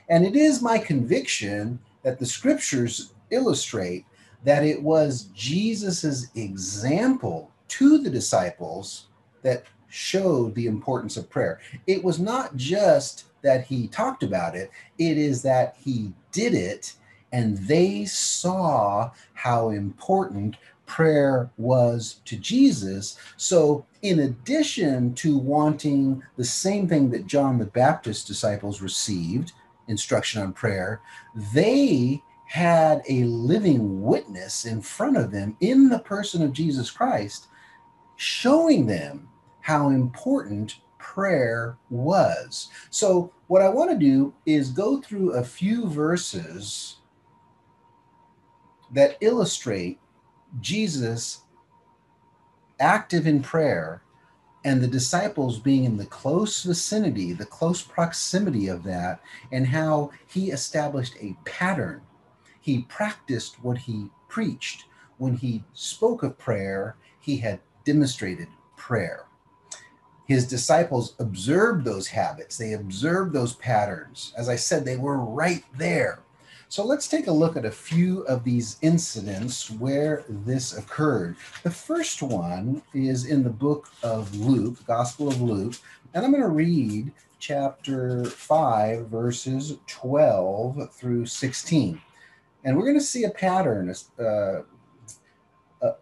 And 0.10 0.26
it 0.26 0.36
is 0.36 0.64
my 0.64 0.80
conviction 0.80 1.78
that 2.02 2.18
the 2.18 2.26
scriptures 2.26 3.14
illustrate 3.30 4.04
that 4.44 4.66
it 4.66 4.82
was 4.82 5.30
Jesus's 5.36 6.32
example 6.34 7.52
to 7.68 8.00
the 8.00 8.10
disciples 8.10 9.10
that 9.44 9.66
showed 9.90 10.56
the 10.56 10.66
importance 10.66 11.18
of 11.18 11.30
prayer. 11.30 11.60
It 11.86 12.04
was 12.04 12.20
not 12.20 12.56
just 12.56 13.26
that 13.42 13.66
he 13.66 13.88
talked 13.88 14.24
about 14.24 14.56
it, 14.56 14.72
it 14.98 15.18
is 15.18 15.42
that 15.44 15.76
he 15.78 16.14
did 16.32 16.54
it 16.54 16.94
and 17.32 17.58
they 17.58 18.06
saw 18.06 19.12
how 19.34 19.70
important 19.70 20.58
prayer 20.86 21.50
was 21.58 22.22
to 22.26 22.36
Jesus. 22.36 23.18
So, 23.38 23.86
in 24.02 24.22
addition 24.22 25.14
to 25.16 25.38
wanting 25.38 26.24
the 26.38 26.44
same 26.44 26.88
thing 26.88 27.12
that 27.12 27.28
John 27.28 27.60
the 27.60 27.66
Baptist 27.66 28.28
disciples 28.28 28.82
received, 28.82 29.52
instruction 29.88 30.42
on 30.42 30.54
prayer, 30.54 31.02
they 31.54 32.24
had 32.48 33.04
a 33.08 33.26
living 33.26 34.02
witness 34.02 34.66
in 34.66 34.82
front 34.82 35.18
of 35.18 35.32
them 35.32 35.56
in 35.60 35.90
the 35.90 36.00
person 36.00 36.42
of 36.42 36.54
Jesus 36.54 36.90
Christ, 36.90 37.48
showing 38.16 38.88
them 38.88 39.30
how 39.62 39.90
important 39.90 40.78
prayer 41.14 41.76
was. 41.90 42.70
So, 42.92 43.34
what 43.48 43.64
I 43.64 43.70
want 43.70 43.90
to 43.90 43.98
do 43.98 44.32
is 44.46 44.70
go 44.70 45.02
through 45.02 45.32
a 45.34 45.44
few 45.44 45.88
verses 45.88 46.98
that 48.94 49.18
illustrate 49.20 50.00
Jesus 50.62 51.42
active 52.80 53.26
in 53.26 53.42
prayer 53.42 54.04
and 54.64 54.82
the 54.82 54.88
disciples 54.88 55.58
being 55.58 55.86
in 55.86 55.98
the 55.98 56.06
close 56.06 56.62
vicinity, 56.64 57.34
the 57.34 57.46
close 57.46 57.82
proximity 57.82 58.68
of 58.68 58.84
that, 58.84 59.20
and 59.52 59.66
how 59.66 60.12
he 60.28 60.52
established 60.52 61.16
a 61.20 61.36
pattern. 61.44 62.02
He 62.62 62.84
practiced 62.84 63.64
what 63.64 63.80
he 63.80 64.10
preached. 64.28 64.86
When 65.18 65.34
he 65.34 65.64
spoke 65.74 66.22
of 66.22 66.38
prayer, 66.38 66.98
he 67.20 67.38
had 67.38 67.62
demonstrated 67.84 68.48
prayer. 68.78 69.29
His 70.30 70.46
disciples 70.46 71.16
observed 71.18 71.84
those 71.84 72.08
habits, 72.08 72.56
they 72.56 72.74
observed 72.74 73.34
those 73.34 73.56
patterns. 73.56 74.32
As 74.38 74.48
I 74.48 74.58
said, 74.58 74.86
they 74.86 74.96
were 74.96 75.18
right 75.18 75.64
there. 75.76 76.20
So 76.68 76.86
let's 76.86 77.08
take 77.08 77.26
a 77.26 77.32
look 77.32 77.58
at 77.58 77.66
a 77.66 77.72
few 77.72 78.22
of 78.26 78.44
these 78.44 78.78
incidents 78.84 79.72
where 79.72 80.24
this 80.30 80.78
occurred. 80.78 81.36
The 81.64 81.72
first 81.72 82.22
one 82.22 82.84
is 82.94 83.26
in 83.26 83.44
the 83.44 83.50
book 83.50 83.90
of 84.04 84.36
Luke, 84.36 84.86
Gospel 84.86 85.30
of 85.30 85.42
Luke, 85.42 85.74
and 86.14 86.24
I'm 86.24 86.30
going 86.30 86.44
to 86.44 86.50
read 86.50 87.12
chapter 87.40 88.24
5, 88.26 89.08
verses 89.08 89.80
12 89.88 90.94
through 90.94 91.26
16. 91.26 92.00
And 92.66 92.78
we're 92.78 92.86
going 92.86 93.00
to 93.00 93.04
see 93.04 93.24
a 93.24 93.32
pattern 93.32 93.96
uh, 94.20 94.24
uh, 94.24 94.62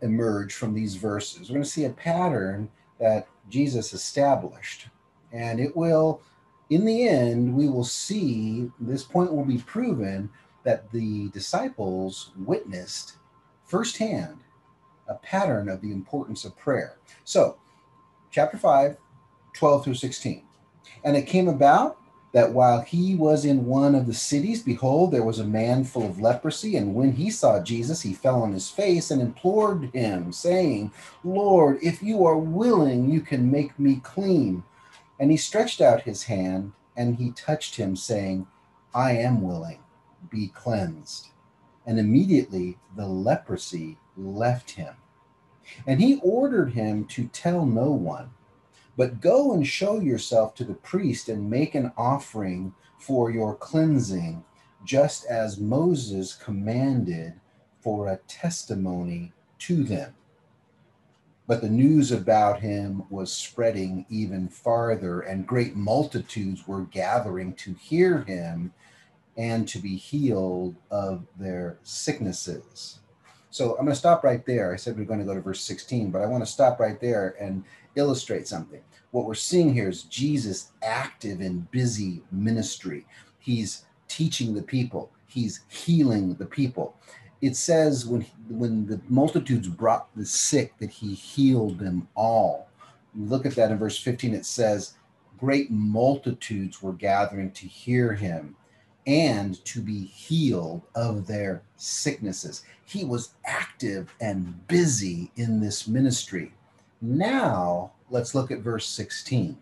emerge 0.01 0.53
from 0.53 0.74
these 0.74 0.96
verses. 0.96 1.48
We're 1.48 1.53
going 1.53 1.63
to 1.63 1.69
see 1.69 1.86
a 1.86 1.91
pattern 1.91 2.69
that 3.00 3.29
Jesus 3.50 3.94
established, 3.94 4.88
and 5.32 5.60
it 5.60 5.75
will 5.75 6.22
in 6.70 6.84
the 6.84 7.08
end, 7.08 7.56
we 7.56 7.70
will 7.70 7.86
see 7.86 8.70
this 8.80 9.04
point 9.04 9.34
will 9.34 9.46
be 9.46 9.60
proven 9.60 10.30
that 10.63 10.92
the 10.92 11.30
disciples 11.30 12.32
witnessed 12.38 13.13
firsthand 13.63 14.39
a 15.08 15.16
pattern 15.16 15.70
of 15.70 15.82
the 15.82 15.92
importance 15.92 16.44
of 16.44 16.58
prayer. 16.58 16.98
So, 17.24 17.58
chapter 18.32 18.58
5, 18.58 18.98
12 19.54 19.84
through 19.84 19.94
16. 19.94 20.44
And 21.06 21.16
it 21.16 21.25
came 21.25 21.48
about 21.48 21.98
that 22.38 22.53
while 22.53 22.82
he 22.82 23.15
was 23.15 23.46
in 23.46 23.65
one 23.65 23.96
of 23.96 24.06
the 24.06 24.13
cities, 24.13 24.62
behold, 24.62 25.12
there 25.12 25.24
was 25.24 25.39
a 25.39 25.44
man 25.44 25.84
full 25.84 26.06
of 26.06 26.22
leprosy. 26.22 26.77
And 26.77 26.94
when 26.94 27.13
he 27.13 27.32
saw 27.32 27.63
Jesus, 27.63 28.03
he 28.03 28.13
fell 28.13 28.44
on 28.44 28.53
his 28.53 28.70
face 28.70 29.10
and 29.10 29.20
implored 29.20 29.89
him, 29.91 30.32
saying, 30.32 30.91
Lord, 31.24 31.79
if 31.82 32.03
you 32.03 32.27
are 32.27 32.38
willing, 32.38 33.10
you 33.10 33.22
can 33.22 33.50
make 33.50 33.79
me 33.79 34.01
clean. 34.03 34.63
And 35.20 35.32
he 35.32 35.38
stretched 35.38 35.82
out 35.82 36.03
his 36.03 36.22
hand 36.22 36.74
and 36.96 37.15
he 37.15 37.32
touched 37.32 37.75
him, 37.75 37.96
saying, 37.96 38.46
I 38.94 39.13
am 39.13 39.41
willing 39.41 39.79
be 40.29 40.50
cleansed. 40.50 41.29
And 41.88 41.98
immediately 41.98 42.77
the 42.96 43.08
leprosy 43.08 43.98
left 44.15 44.72
him. 44.72 44.94
And 45.88 46.00
he 46.00 46.20
ordered 46.22 46.74
him 46.74 47.06
to 47.06 47.29
tell 47.29 47.65
no 47.65 47.89
one, 47.89 48.29
but 48.98 49.22
go 49.22 49.54
and 49.54 49.66
show 49.66 50.00
yourself 50.00 50.56
to 50.56 50.63
the 50.63 50.74
priest 50.74 51.30
and 51.30 51.50
make 51.50 51.75
an 51.75 51.92
offering 51.96 52.74
for 52.98 53.30
your 53.30 53.56
cleansing, 53.56 54.44
just 54.84 55.25
as 55.27 55.60
Moses 55.60 56.34
commanded 56.34 57.34
for 57.80 58.08
a 58.08 58.20
testimony 58.27 59.32
to 59.60 59.84
them. 59.84 60.16
But 61.46 61.62
the 61.62 61.70
news 61.70 62.12
about 62.12 62.60
him 62.60 63.04
was 63.10 63.32
spreading 63.32 64.06
even 64.10 64.50
farther, 64.50 65.22
and 65.22 65.48
great 65.48 65.75
multitudes 65.75 66.68
were 66.68 66.82
gathering 66.86 67.54
to 67.54 67.74
hear 67.75 68.24
him 68.24 68.74
and 69.38 69.68
to 69.68 69.77
be 69.80 69.96
healed 69.96 70.75
of 70.92 71.25
their 71.38 71.77
sicknesses. 71.84 73.00
So 73.50 73.72
I'm 73.72 73.86
going 73.86 73.89
to 73.89 73.96
stop 73.96 74.24
right 74.24 74.46
there. 74.46 74.74
I 74.74 74.75
said 74.75 74.98
we 74.98 75.04
are 75.04 75.06
going 75.06 75.20
to 75.20 75.25
go 75.25 75.34
to 75.34 75.42
verse 75.42 75.62
16, 75.62 76.12
but 76.12 76.22
I 76.22 76.25
want 76.25 76.44
to 76.44 76.51
stop 76.51 76.80
right 76.80 77.00
there 77.00 77.36
and 77.39 77.63
illustrate 77.98 78.48
something. 78.48 78.82
What 79.12 79.25
we're 79.25 79.36
seeing 79.36 79.74
here 79.74 79.89
is 79.89 80.04
Jesus 80.04 80.72
active 80.84 81.42
in 81.42 81.68
busy 81.72 82.22
ministry. 82.32 83.06
He's 83.39 83.86
teaching 84.08 84.54
the 84.54 84.62
people, 84.62 85.12
he's 85.27 85.62
healing 85.68 86.36
the 86.36 86.46
people. 86.46 86.96
It 87.42 87.56
says 87.56 88.06
when 88.06 88.25
when 88.50 88.88
the 88.88 89.00
multitudes 89.08 89.68
brought 89.68 90.08
the 90.16 90.25
sick 90.25 90.74
that 90.80 90.89
he 90.89 91.13
healed 91.13 91.80
them 91.80 92.08
all. 92.16 92.68
Look 93.16 93.46
at 93.46 93.56
that 93.56 93.72
in 93.72 93.77
verse 93.77 93.98
15 93.98 94.34
it 94.34 94.46
says 94.46 94.94
great 95.38 95.70
multitudes 95.70 96.82
were 96.82 96.94
gathering 96.94 97.51
to 97.51 97.68
hear 97.68 98.13
him 98.13 98.56
and 99.06 99.63
to 99.63 99.82
be 99.82 100.04
healed 100.06 100.82
of 100.96 101.27
their 101.27 101.63
sicknesses. 101.77 102.63
He 102.86 103.06
was 103.06 103.34
active 103.46 104.13
and 104.20 104.68
busy 104.68 105.32
in 105.38 105.62
this 105.62 105.88
ministry. 105.88 106.54
Now, 107.01 107.92
let's 108.10 108.34
look 108.34 108.51
at 108.51 108.60
verse 108.60 108.88
16. 108.88 109.58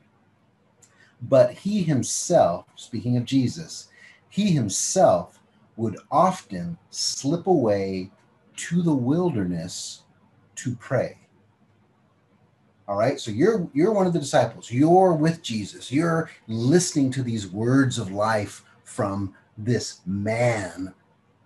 But 1.22 1.54
he 1.54 1.84
himself, 1.84 2.65
speaking 2.75 3.18
of 3.18 3.25
Jesus, 3.25 3.88
he 4.30 4.51
himself 4.51 5.39
would 5.77 5.98
often 6.12 6.77
slip 6.89 7.48
away 7.48 8.12
to 8.56 8.82
the 8.82 8.94
wilderness 8.94 10.04
to 10.56 10.75
pray. 10.75 11.18
All 12.88 12.98
right, 12.98 13.20
so 13.20 13.32
you're 13.32 13.68
you're 13.74 13.92
one 13.92 14.06
of 14.06 14.13
the 14.13 14.20
disciples. 14.20 14.70
You're 14.70 15.13
with 15.13 15.42
Jesus. 15.42 15.92
You're 15.92 16.30
listening 16.48 17.12
to 17.12 17.24
these 17.24 17.48
words 17.48 17.98
of 17.98 18.12
life 18.12 18.63
from 18.84 19.34
this 19.58 20.01
man, 20.06 20.94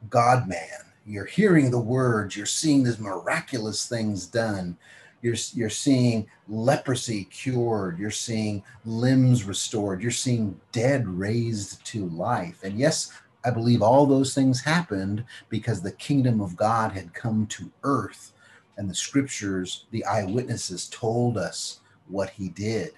God 0.09 0.47
man. 0.47 0.89
You're 1.05 1.25
hearing 1.25 1.71
the 1.71 1.79
words, 1.79 2.35
you're 2.35 2.45
seeing 2.45 2.83
these 2.83 2.99
miraculous 2.99 3.87
things 3.87 4.27
done. 4.27 4.77
You're, 5.21 5.35
you're 5.53 5.69
seeing 5.69 6.27
leprosy 6.47 7.25
cured, 7.25 7.99
you're 7.99 8.11
seeing 8.11 8.63
limbs 8.85 9.43
restored, 9.43 10.01
you're 10.01 10.11
seeing 10.11 10.59
dead 10.71 11.07
raised 11.07 11.83
to 11.87 12.07
life. 12.09 12.63
And 12.63 12.77
yes, 12.79 13.11
I 13.45 13.51
believe 13.51 13.81
all 13.81 14.05
those 14.05 14.33
things 14.33 14.61
happened 14.61 15.23
because 15.49 15.81
the 15.81 15.91
kingdom 15.93 16.41
of 16.41 16.55
God 16.55 16.91
had 16.91 17.13
come 17.13 17.47
to 17.47 17.71
earth, 17.83 18.33
and 18.77 18.89
the 18.89 18.95
scriptures, 18.95 19.85
the 19.91 20.05
eyewitnesses 20.05 20.87
told 20.87 21.37
us 21.37 21.81
what 22.07 22.29
he 22.29 22.49
did. 22.49 22.91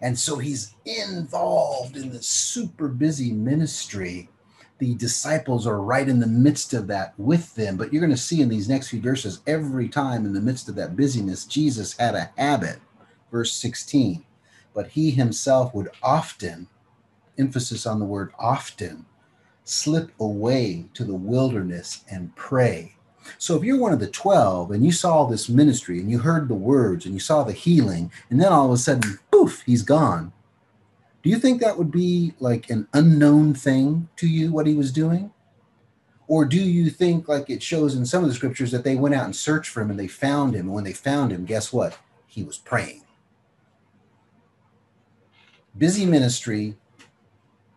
And 0.00 0.18
so 0.18 0.36
he's 0.36 0.74
involved 0.84 1.96
in 1.96 2.10
this 2.10 2.26
super 2.26 2.88
busy 2.88 3.32
ministry. 3.32 4.28
The 4.78 4.94
disciples 4.94 5.66
are 5.66 5.80
right 5.80 6.08
in 6.08 6.20
the 6.20 6.26
midst 6.26 6.74
of 6.74 6.86
that 6.88 7.14
with 7.18 7.54
them. 7.54 7.76
But 7.76 7.92
you're 7.92 8.00
going 8.00 8.10
to 8.10 8.16
see 8.16 8.42
in 8.42 8.48
these 8.48 8.68
next 8.68 8.88
few 8.88 9.00
verses, 9.00 9.40
every 9.46 9.88
time 9.88 10.26
in 10.26 10.34
the 10.34 10.40
midst 10.40 10.68
of 10.68 10.74
that 10.74 10.96
busyness, 10.96 11.44
Jesus 11.44 11.96
had 11.96 12.14
a 12.14 12.30
habit. 12.36 12.78
Verse 13.30 13.52
16. 13.52 14.24
But 14.74 14.88
he 14.88 15.10
himself 15.10 15.74
would 15.74 15.88
often, 16.02 16.68
emphasis 17.38 17.86
on 17.86 17.98
the 17.98 18.04
word 18.04 18.32
often, 18.38 19.06
slip 19.64 20.12
away 20.20 20.86
to 20.94 21.04
the 21.04 21.14
wilderness 21.14 22.04
and 22.10 22.36
pray 22.36 22.96
so 23.38 23.56
if 23.56 23.64
you're 23.64 23.78
one 23.78 23.92
of 23.92 24.00
the 24.00 24.06
12 24.06 24.70
and 24.70 24.84
you 24.84 24.92
saw 24.92 25.24
this 25.24 25.48
ministry 25.48 26.00
and 26.00 26.10
you 26.10 26.18
heard 26.18 26.48
the 26.48 26.54
words 26.54 27.04
and 27.04 27.14
you 27.14 27.20
saw 27.20 27.42
the 27.42 27.52
healing, 27.52 28.10
and 28.30 28.40
then 28.40 28.52
all 28.52 28.66
of 28.66 28.72
a 28.72 28.76
sudden, 28.76 29.18
poof, 29.30 29.62
he's 29.66 29.82
gone. 29.82 30.32
Do 31.26 31.32
you 31.32 31.40
think 31.40 31.60
that 31.60 31.76
would 31.76 31.90
be 31.90 32.34
like 32.38 32.70
an 32.70 32.86
unknown 32.92 33.52
thing 33.52 34.08
to 34.14 34.28
you, 34.28 34.52
what 34.52 34.68
he 34.68 34.76
was 34.76 34.92
doing? 34.92 35.32
Or 36.28 36.44
do 36.44 36.56
you 36.56 36.88
think, 36.88 37.26
like 37.26 37.50
it 37.50 37.64
shows 37.64 37.96
in 37.96 38.06
some 38.06 38.22
of 38.22 38.28
the 38.28 38.34
scriptures, 38.36 38.70
that 38.70 38.84
they 38.84 38.94
went 38.94 39.16
out 39.16 39.24
and 39.24 39.34
searched 39.34 39.72
for 39.72 39.80
him 39.80 39.90
and 39.90 39.98
they 39.98 40.06
found 40.06 40.54
him? 40.54 40.66
And 40.66 40.72
when 40.72 40.84
they 40.84 40.92
found 40.92 41.32
him, 41.32 41.44
guess 41.44 41.72
what? 41.72 41.98
He 42.28 42.44
was 42.44 42.58
praying. 42.58 43.02
Busy 45.76 46.06
ministry 46.06 46.76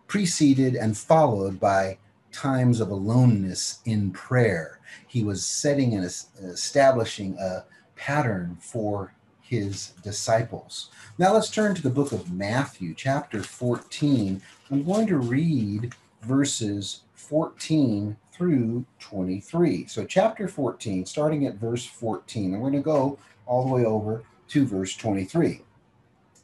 preceded 0.06 0.76
and 0.76 0.96
followed 0.96 1.60
by 1.60 1.98
times 2.32 2.80
of 2.80 2.92
aloneness 2.92 3.80
in 3.84 4.12
prayer. 4.12 4.80
He 5.08 5.24
was 5.24 5.44
setting 5.44 5.96
and 5.96 6.06
establishing 6.06 7.36
a 7.40 7.66
pattern 7.96 8.60
for 8.62 9.16
his 9.50 9.94
disciples. 10.04 10.92
Now 11.18 11.34
let's 11.34 11.50
turn 11.50 11.74
to 11.74 11.82
the 11.82 11.90
book 11.90 12.12
of 12.12 12.32
Matthew, 12.32 12.94
chapter 12.94 13.42
14. 13.42 14.40
I'm 14.70 14.84
going 14.84 15.08
to 15.08 15.18
read 15.18 15.96
verses 16.22 17.02
14 17.16 18.16
through 18.32 18.86
23. 19.00 19.88
So, 19.88 20.06
chapter 20.06 20.48
14, 20.48 21.04
starting 21.08 21.48
at 21.48 21.56
verse 21.56 21.84
14, 21.84 22.54
and 22.54 22.62
we're 22.62 22.70
going 22.70 22.84
to 22.84 22.86
go 22.86 23.18
all 23.48 23.68
the 23.68 23.74
way 23.74 23.86
over 23.86 24.24
to 24.50 24.68
verse 24.68 24.96
23. 24.96 25.62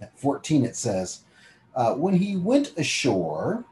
At 0.02 0.20
14, 0.20 0.66
it 0.66 0.76
says, 0.76 1.22
uh, 1.76 1.94
When 1.94 2.16
he 2.16 2.36
went 2.36 2.76
ashore, 2.76 3.66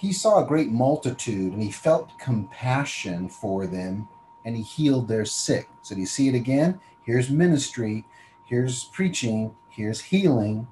he 0.00 0.12
saw 0.12 0.42
a 0.42 0.46
great 0.46 0.70
multitude 0.70 1.52
and 1.52 1.62
he 1.62 1.70
felt 1.70 2.18
compassion 2.18 3.28
for 3.28 3.68
them 3.68 4.08
and 4.48 4.56
he 4.56 4.62
healed 4.62 5.06
their 5.06 5.26
sick. 5.26 5.68
So 5.82 5.94
do 5.94 6.00
you 6.00 6.06
see 6.06 6.26
it 6.26 6.34
again? 6.34 6.80
Here's 7.04 7.28
ministry, 7.28 8.06
here's 8.46 8.84
preaching, 8.84 9.54
here's 9.68 10.00
healing. 10.00 10.66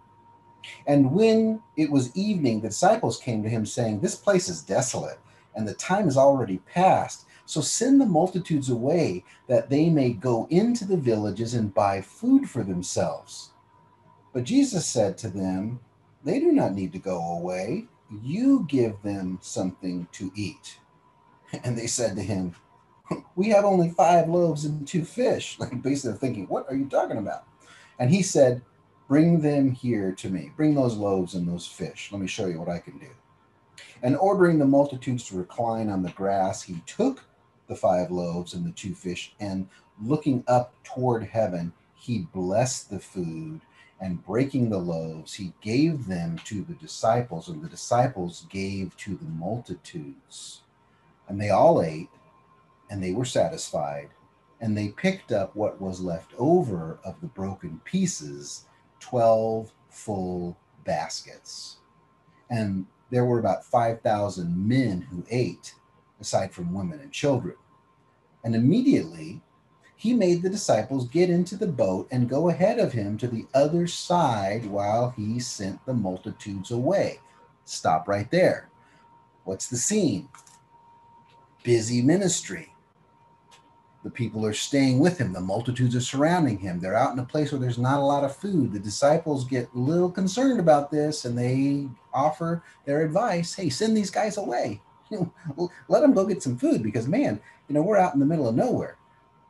And 0.87 1.13
when 1.13 1.63
it 1.77 1.91
was 1.91 2.17
evening, 2.17 2.63
the 2.63 2.69
disciples 2.69 3.21
came 3.21 3.43
to 3.43 3.51
him 3.51 3.67
saying, 3.67 4.01
This 4.01 4.15
place 4.15 4.49
is 4.49 4.63
desolate 4.63 5.19
and 5.55 5.69
the 5.69 5.75
time 5.75 6.09
is 6.09 6.17
already 6.17 6.57
past. 6.61 7.27
So 7.45 7.61
send 7.61 8.01
the 8.01 8.07
multitudes 8.07 8.71
away 8.71 9.25
that 9.47 9.69
they 9.69 9.91
may 9.91 10.15
go 10.15 10.47
into 10.49 10.87
the 10.87 10.97
villages 10.97 11.53
and 11.53 11.75
buy 11.75 12.01
food 12.01 12.49
for 12.49 12.65
themselves. 12.65 13.51
But 14.33 14.45
Jesus 14.45 14.87
said 14.87 15.19
to 15.19 15.29
them, 15.29 15.81
They 16.25 16.41
do 16.41 16.51
not 16.51 16.73
need 16.73 16.95
to 16.95 16.99
go 16.99 17.21
away. 17.21 17.85
You 18.23 18.65
give 18.71 19.03
them 19.03 19.39
something 19.43 20.09
to 20.13 20.33
eat. 20.35 20.79
And 21.63 21.79
they 21.79 21.87
said 21.87 22.17
to 22.17 22.23
him, 22.23 22.57
We 23.37 23.51
have 23.51 23.65
only 23.65 23.91
five 23.91 24.29
loaves 24.29 24.65
and 24.65 24.87
two 24.87 25.05
fish. 25.05 25.59
Like 25.61 25.83
basically 25.83 26.19
thinking, 26.19 26.47
What 26.47 26.67
are 26.69 26.77
you 26.77 26.87
talking 26.87 27.19
about? 27.19 27.45
And 27.99 28.11
he 28.11 28.23
said, 28.23 28.63
Bring 29.09 29.41
them 29.41 29.71
here 29.71 30.13
to 30.13 30.31
me. 30.31 30.53
Bring 30.57 30.75
those 30.75 30.97
loaves 30.97 31.35
and 31.35 31.47
those 31.47 31.67
fish. 31.67 32.11
Let 32.11 32.21
me 32.21 32.27
show 32.27 32.47
you 32.47 32.59
what 32.59 32.69
I 32.69 32.79
can 32.79 32.99
do. 32.99 33.11
And 34.03 34.17
ordering 34.17 34.59
the 34.59 34.67
multitudes 34.67 35.27
to 35.29 35.37
recline 35.37 35.89
on 35.89 36.03
the 36.03 36.11
grass, 36.11 36.63
he 36.63 36.83
took 36.87 37.25
the 37.67 37.77
five 37.77 38.11
loaves 38.11 38.55
and 38.55 38.65
the 38.65 38.73
two 38.73 38.95
fish, 38.95 39.35
and 39.41 39.69
looking 40.03 40.45
up 40.47 40.75
toward 40.85 41.25
heaven, 41.25 41.73
he 41.95 42.21
blessed 42.33 42.91
the 42.91 43.01
food, 43.01 43.61
and 44.01 44.25
breaking 44.25 44.69
the 44.69 44.79
loaves, 44.79 45.35
he 45.35 45.53
gave 45.63 46.07
them 46.07 46.39
to 46.45 46.63
the 46.63 46.75
disciples, 46.75 47.49
and 47.49 47.63
the 47.63 47.69
disciples 47.69 48.47
gave 48.51 48.97
to 48.99 49.17
the 49.17 49.25
multitudes. 49.25 50.61
And 51.29 51.41
they 51.41 51.51
all 51.51 51.83
ate, 51.83 52.11
and 52.91 53.03
they 53.03 53.13
were 53.13 53.25
satisfied, 53.25 54.11
and 54.61 54.77
they 54.77 54.89
picked 54.89 55.33
up 55.33 55.55
what 55.55 55.81
was 55.81 56.01
left 56.01 56.33
over 56.39 56.99
of 57.05 57.21
the 57.21 57.27
broken 57.27 57.81
pieces, 57.85 58.65
12 59.01 59.73
full 59.91 60.57
baskets. 60.85 61.79
And 62.51 62.87
there 63.11 63.25
were 63.25 63.39
about 63.39 63.65
5,000 63.65 64.69
men 64.69 65.03
who 65.03 65.25
ate 65.31 65.75
aside 66.21 66.53
from 66.53 66.73
women 66.73 67.01
and 67.01 67.13
children. 67.13 67.57
And 68.45 68.55
immediately 68.55 69.43
he 69.97 70.13
made 70.13 70.43
the 70.43 70.51
disciples 70.51 71.09
get 71.09 71.31
into 71.31 71.57
the 71.57 71.67
boat 71.67 72.07
and 72.11 72.29
go 72.29 72.49
ahead 72.49 72.79
of 72.79 72.93
him 72.93 73.17
to 73.19 73.27
the 73.27 73.47
other 73.55 73.87
side 73.87 74.67
while 74.67 75.11
he 75.11 75.41
sent 75.41 75.85
the 75.87 75.95
multitudes 75.95 76.71
away. 76.71 77.19
Stop 77.65 78.07
right 78.07 78.31
there. 78.31 78.69
What's 79.45 79.69
the 79.69 79.77
scene? 79.77 80.29
Busy 81.65 82.03
ministry. 82.03 82.73
The 84.07 84.13
people 84.13 84.47
are 84.47 84.53
staying 84.53 85.01
with 85.01 85.19
him. 85.19 85.33
The 85.33 85.41
multitudes 85.41 85.97
are 85.97 86.01
surrounding 86.01 86.61
him. 86.61 86.79
They're 86.79 86.95
out 86.95 87.13
in 87.13 87.19
a 87.19 87.25
place 87.25 87.51
where 87.51 87.61
there's 87.61 87.77
not 87.77 87.99
a 87.99 88.05
lot 88.05 88.23
of 88.23 88.37
food. 88.37 88.73
The 88.73 88.79
disciples 88.79 89.45
get 89.45 89.69
a 89.75 89.79
little 89.79 90.13
concerned 90.13 90.61
about 90.61 90.93
this 90.93 91.25
and 91.25 91.37
they 91.37 91.89
offer 92.15 92.63
their 92.85 93.05
advice 93.05 93.53
hey, 93.53 93.69
send 93.69 93.97
these 93.97 94.13
guys 94.13 94.37
away. 94.37 94.81
let 95.89 96.03
them 96.03 96.15
go 96.15 96.25
get 96.25 96.41
some 96.41 96.57
food 96.57 96.85
because 96.85 97.09
man, 97.09 97.41
you 97.67 97.75
know, 97.75 97.83
we're 97.83 97.97
out 97.97 98.15
in 98.15 98.21
the 98.21 98.27
middle 98.27 98.47
of 98.47 98.55
nowhere. 98.55 98.97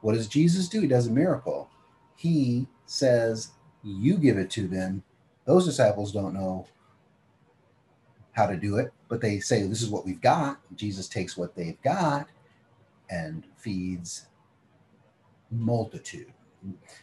What 0.01 0.15
does 0.15 0.27
Jesus 0.27 0.71
do? 0.71 0.81
He 0.81 0.87
does 0.87 1.07
a 1.07 1.13
miracle. 1.13 1.69
He 2.15 2.67
says, 2.87 3.51
You 3.83 4.17
give 4.17 4.39
it 4.39 4.49
to 4.53 4.67
them. 4.67 5.03
Those 5.45 5.67
disciples 5.67 6.15
don't 6.15 6.33
know 6.33 6.67
how 8.33 8.47
to 8.47 8.57
do 8.57 8.79
it, 8.79 8.91
but 9.11 9.21
they 9.21 9.39
say, 9.39 9.67
This 9.67 9.83
is 9.83 9.91
what 9.91 10.07
we've 10.07 10.23
got. 10.23 10.59
Jesus 10.75 11.11
takes 11.11 11.37
what 11.37 11.55
they've 11.55 11.83
got 11.83 12.27
and 13.11 13.45
feeds 13.59 14.29
multitude. 15.51 16.33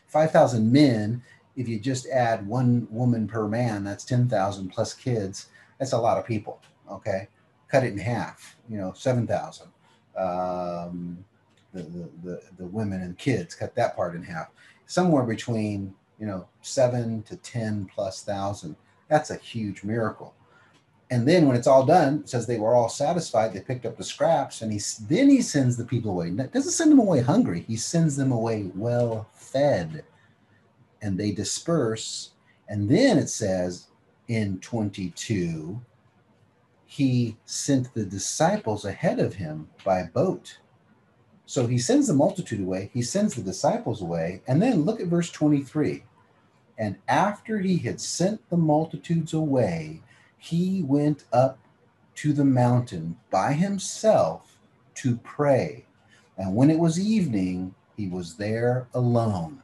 5,000 0.07 0.71
men, 0.71 1.21
if 1.55 1.67
you 1.67 1.79
just 1.79 2.07
add 2.07 2.45
one 2.45 2.87
woman 2.89 3.27
per 3.27 3.47
man, 3.47 3.83
that's 3.83 4.03
10,000 4.03 4.69
plus 4.69 4.93
kids. 4.93 5.47
That's 5.79 5.93
a 5.93 5.97
lot 5.97 6.17
of 6.17 6.25
people. 6.25 6.61
Okay 6.91 7.27
cut 7.73 7.83
it 7.83 7.93
in 7.93 7.97
half, 7.97 8.55
you 8.69 8.77
know, 8.77 8.93
7,000. 8.95 9.67
Um, 10.15 11.25
the, 11.73 11.81
the, 11.81 12.09
the, 12.23 12.41
the 12.59 12.67
women 12.67 13.01
and 13.01 13.17
kids, 13.17 13.55
cut 13.55 13.73
that 13.73 13.95
part 13.95 14.13
in 14.13 14.21
half. 14.21 14.51
Somewhere 14.85 15.23
between, 15.23 15.95
you 16.19 16.27
know, 16.27 16.47
seven 16.61 17.23
to 17.23 17.35
10 17.35 17.89
plus 17.91 18.21
thousand. 18.21 18.75
That's 19.07 19.31
a 19.31 19.37
huge 19.37 19.83
miracle. 19.83 20.35
And 21.13 21.27
then 21.27 21.45
when 21.45 21.55
it's 21.55 21.67
all 21.67 21.85
done, 21.85 22.21
it 22.21 22.29
says 22.29 22.47
they 22.47 22.57
were 22.57 22.73
all 22.73 22.89
satisfied. 22.89 23.53
They 23.53 23.59
picked 23.59 23.85
up 23.85 23.97
the 23.97 24.03
scraps, 24.03 24.63
and 24.63 24.73
he 24.73 24.81
then 25.07 25.29
he 25.29 25.43
sends 25.43 25.77
the 25.77 25.85
people 25.85 26.09
away. 26.09 26.31
Doesn't 26.31 26.71
send 26.71 26.91
them 26.91 26.97
away 26.97 27.21
hungry. 27.21 27.65
He 27.67 27.75
sends 27.75 28.17
them 28.17 28.31
away 28.31 28.71
well 28.73 29.29
fed, 29.31 30.05
and 31.03 31.15
they 31.15 31.29
disperse. 31.29 32.31
And 32.67 32.89
then 32.89 33.19
it 33.19 33.29
says 33.29 33.89
in 34.27 34.57
22, 34.61 35.79
he 36.87 37.37
sent 37.45 37.93
the 37.93 38.05
disciples 38.05 38.83
ahead 38.83 39.19
of 39.19 39.35
him 39.35 39.69
by 39.85 40.05
boat. 40.05 40.57
So 41.45 41.67
he 41.67 41.77
sends 41.77 42.07
the 42.07 42.15
multitude 42.15 42.61
away, 42.61 42.89
he 42.91 43.03
sends 43.03 43.35
the 43.35 43.43
disciples 43.43 44.01
away. 44.01 44.41
And 44.47 44.59
then 44.59 44.81
look 44.81 44.99
at 44.99 45.05
verse 45.05 45.29
23. 45.29 46.05
And 46.79 46.95
after 47.07 47.59
he 47.59 47.77
had 47.77 48.01
sent 48.01 48.49
the 48.49 48.57
multitudes 48.57 49.33
away, 49.33 50.01
he 50.43 50.83
went 50.83 51.23
up 51.31 51.57
to 52.15 52.33
the 52.33 52.43
mountain 52.43 53.17
by 53.31 53.53
himself 53.53 54.57
to 54.95 55.15
pray. 55.23 55.85
And 56.37 56.53
when 56.53 56.69
it 56.69 56.77
was 56.77 56.99
evening, 56.99 57.73
he 57.95 58.09
was 58.09 58.35
there 58.35 58.87
alone. 58.93 59.61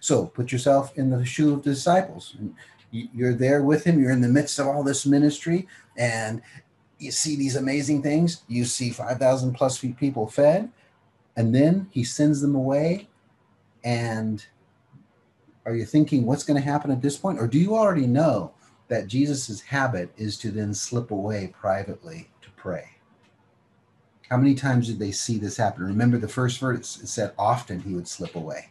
So 0.00 0.26
put 0.26 0.50
yourself 0.50 0.98
in 0.98 1.10
the 1.10 1.24
shoe 1.24 1.52
of 1.54 1.62
the 1.62 1.70
disciples. 1.70 2.34
You're 2.90 3.34
there 3.34 3.62
with 3.62 3.84
him, 3.84 4.00
you're 4.00 4.10
in 4.10 4.20
the 4.20 4.26
midst 4.26 4.58
of 4.58 4.66
all 4.66 4.82
this 4.82 5.06
ministry, 5.06 5.68
and 5.96 6.42
you 6.98 7.12
see 7.12 7.36
these 7.36 7.54
amazing 7.54 8.02
things. 8.02 8.42
You 8.48 8.64
see 8.64 8.90
5,000 8.90 9.52
plus 9.52 9.78
people 9.78 10.26
fed, 10.26 10.72
and 11.36 11.54
then 11.54 11.86
he 11.92 12.02
sends 12.02 12.40
them 12.40 12.56
away. 12.56 13.08
And 13.84 14.44
are 15.64 15.76
you 15.76 15.84
thinking 15.84 16.26
what's 16.26 16.42
going 16.42 16.60
to 16.60 16.68
happen 16.68 16.90
at 16.90 17.00
this 17.00 17.16
point? 17.16 17.38
Or 17.38 17.46
do 17.46 17.60
you 17.60 17.76
already 17.76 18.08
know 18.08 18.52
that 18.88 19.08
Jesus's 19.08 19.60
habit 19.60 20.12
is 20.16 20.38
to 20.38 20.50
then 20.50 20.74
slip 20.74 21.10
away 21.10 21.52
privately 21.58 22.28
to 22.42 22.50
pray? 22.50 22.90
How 24.30 24.36
many 24.36 24.54
times 24.54 24.88
did 24.88 24.98
they 24.98 25.12
see 25.12 25.38
this 25.38 25.56
happen? 25.56 25.84
Remember 25.84 26.18
the 26.18 26.28
first 26.28 26.58
verse 26.58 27.00
it 27.00 27.06
said 27.06 27.32
often 27.38 27.80
he 27.80 27.94
would 27.94 28.08
slip 28.08 28.34
away. 28.34 28.70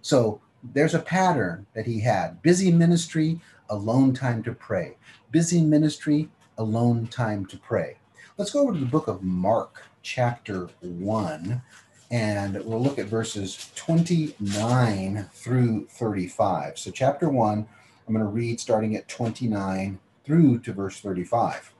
So 0.00 0.40
there's 0.72 0.94
a 0.94 1.00
pattern 1.00 1.66
that 1.74 1.86
he 1.86 2.00
had 2.00 2.42
busy 2.42 2.70
ministry, 2.72 3.40
alone 3.68 4.14
time 4.14 4.42
to 4.44 4.52
pray. 4.52 4.96
Busy 5.30 5.60
ministry, 5.60 6.30
alone 6.58 7.06
time 7.08 7.44
to 7.46 7.58
pray. 7.58 7.98
Let's 8.38 8.50
go 8.50 8.62
over 8.62 8.72
to 8.72 8.78
the 8.78 8.86
book 8.86 9.08
of 9.08 9.22
Mark, 9.22 9.82
chapter 10.02 10.68
1, 10.80 11.62
and 12.10 12.64
we'll 12.64 12.82
look 12.82 12.98
at 12.98 13.06
verses 13.06 13.70
29 13.74 15.28
through 15.32 15.86
35. 15.86 16.78
So, 16.78 16.90
chapter 16.90 17.28
1, 17.28 17.66
I'm 18.06 18.14
going 18.14 18.24
to 18.24 18.30
read 18.30 18.60
starting 18.60 18.94
at 18.96 19.08
29 19.08 19.98
through 20.24 20.60
to 20.60 20.72
verse 20.72 21.00
35. 21.00 21.72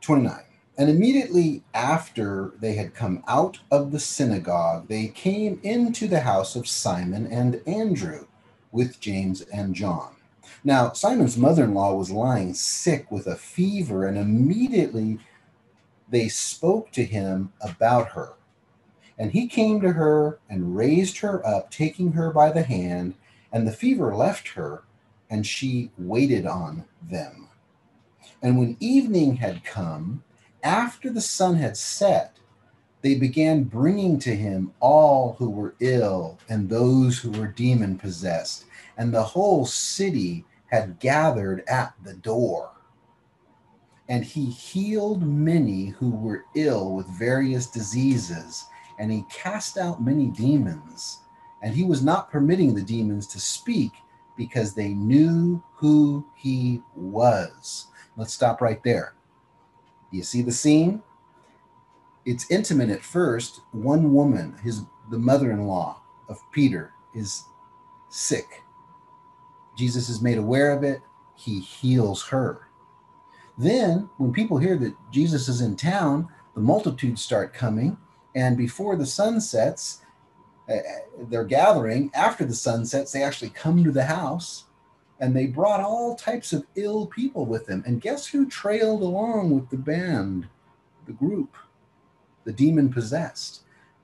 29. 0.00 0.40
And 0.76 0.90
immediately 0.90 1.62
after 1.72 2.52
they 2.60 2.74
had 2.74 2.94
come 2.94 3.22
out 3.28 3.60
of 3.70 3.92
the 3.92 4.00
synagogue, 4.00 4.88
they 4.88 5.08
came 5.08 5.60
into 5.62 6.08
the 6.08 6.20
house 6.20 6.56
of 6.56 6.68
Simon 6.68 7.26
and 7.26 7.62
Andrew 7.66 8.26
with 8.72 9.00
James 9.00 9.42
and 9.42 9.74
John. 9.74 10.14
Now, 10.64 10.92
Simon's 10.92 11.36
mother 11.36 11.64
in 11.64 11.74
law 11.74 11.94
was 11.94 12.10
lying 12.10 12.54
sick 12.54 13.10
with 13.10 13.26
a 13.26 13.36
fever, 13.36 14.06
and 14.06 14.18
immediately 14.18 15.18
they 16.08 16.28
spoke 16.28 16.90
to 16.92 17.04
him 17.04 17.52
about 17.60 18.08
her. 18.10 18.34
And 19.18 19.30
he 19.30 19.46
came 19.46 19.80
to 19.80 19.92
her 19.92 20.38
and 20.50 20.76
raised 20.76 21.18
her 21.18 21.46
up, 21.46 21.70
taking 21.70 22.12
her 22.12 22.32
by 22.32 22.50
the 22.50 22.62
hand, 22.62 23.14
and 23.54 23.66
the 23.66 23.72
fever 23.72 24.14
left 24.14 24.48
her, 24.48 24.82
and 25.30 25.46
she 25.46 25.90
waited 25.96 26.44
on 26.44 26.84
them. 27.08 27.48
And 28.42 28.58
when 28.58 28.76
evening 28.80 29.36
had 29.36 29.64
come, 29.64 30.24
after 30.64 31.08
the 31.08 31.20
sun 31.20 31.54
had 31.54 31.76
set, 31.76 32.36
they 33.00 33.14
began 33.14 33.64
bringing 33.64 34.18
to 34.20 34.34
him 34.34 34.72
all 34.80 35.36
who 35.38 35.48
were 35.48 35.76
ill 35.78 36.38
and 36.48 36.68
those 36.68 37.18
who 37.18 37.30
were 37.30 37.46
demon 37.46 37.96
possessed, 37.96 38.64
and 38.98 39.14
the 39.14 39.22
whole 39.22 39.64
city 39.64 40.44
had 40.66 40.98
gathered 40.98 41.62
at 41.68 41.94
the 42.02 42.14
door. 42.14 42.72
And 44.08 44.24
he 44.24 44.46
healed 44.46 45.22
many 45.22 45.86
who 45.86 46.10
were 46.10 46.44
ill 46.56 46.92
with 46.92 47.06
various 47.06 47.68
diseases, 47.68 48.64
and 48.98 49.12
he 49.12 49.24
cast 49.30 49.78
out 49.78 50.02
many 50.02 50.26
demons. 50.26 51.20
And 51.64 51.74
he 51.74 51.82
was 51.82 52.04
not 52.04 52.30
permitting 52.30 52.74
the 52.74 52.82
demons 52.82 53.26
to 53.28 53.40
speak 53.40 53.92
because 54.36 54.74
they 54.74 54.90
knew 54.90 55.62
who 55.74 56.26
he 56.36 56.82
was. 56.94 57.86
Let's 58.18 58.34
stop 58.34 58.60
right 58.60 58.82
there. 58.84 59.14
You 60.10 60.22
see 60.22 60.42
the 60.42 60.52
scene? 60.52 61.02
It's 62.26 62.50
intimate 62.50 62.90
at 62.90 63.02
first. 63.02 63.62
One 63.72 64.12
woman, 64.12 64.58
his 64.62 64.82
the 65.10 65.18
mother-in-law 65.18 66.02
of 66.28 66.38
Peter, 66.52 66.92
is 67.14 67.44
sick. 68.10 68.62
Jesus 69.76 70.08
is 70.10 70.20
made 70.20 70.38
aware 70.38 70.70
of 70.70 70.84
it. 70.84 71.00
He 71.34 71.60
heals 71.60 72.26
her. 72.28 72.68
Then, 73.56 74.10
when 74.18 74.32
people 74.32 74.58
hear 74.58 74.76
that 74.76 74.94
Jesus 75.10 75.48
is 75.48 75.62
in 75.62 75.76
town, 75.76 76.28
the 76.54 76.60
multitudes 76.60 77.22
start 77.22 77.54
coming. 77.54 77.96
And 78.34 78.56
before 78.56 78.96
the 78.96 79.06
sun 79.06 79.40
sets, 79.40 80.02
uh, 80.68 80.78
they're 81.28 81.44
gathering. 81.44 82.10
After 82.14 82.44
the 82.44 82.54
sun 82.54 82.86
sets, 82.86 83.12
they 83.12 83.22
actually 83.22 83.50
come 83.50 83.84
to 83.84 83.90
the 83.90 84.04
house 84.04 84.64
and 85.20 85.34
they 85.34 85.46
brought 85.46 85.80
all 85.80 86.16
types 86.16 86.52
of 86.52 86.66
ill 86.74 87.06
people 87.06 87.46
with 87.46 87.66
them. 87.66 87.82
And 87.86 88.00
guess 88.00 88.26
who 88.26 88.46
trailed 88.46 89.02
along 89.02 89.50
with 89.50 89.70
the 89.70 89.76
band, 89.76 90.48
the 91.06 91.12
group? 91.12 91.56
The 92.44 92.52
demon 92.52 92.92
possessed. 92.92 93.60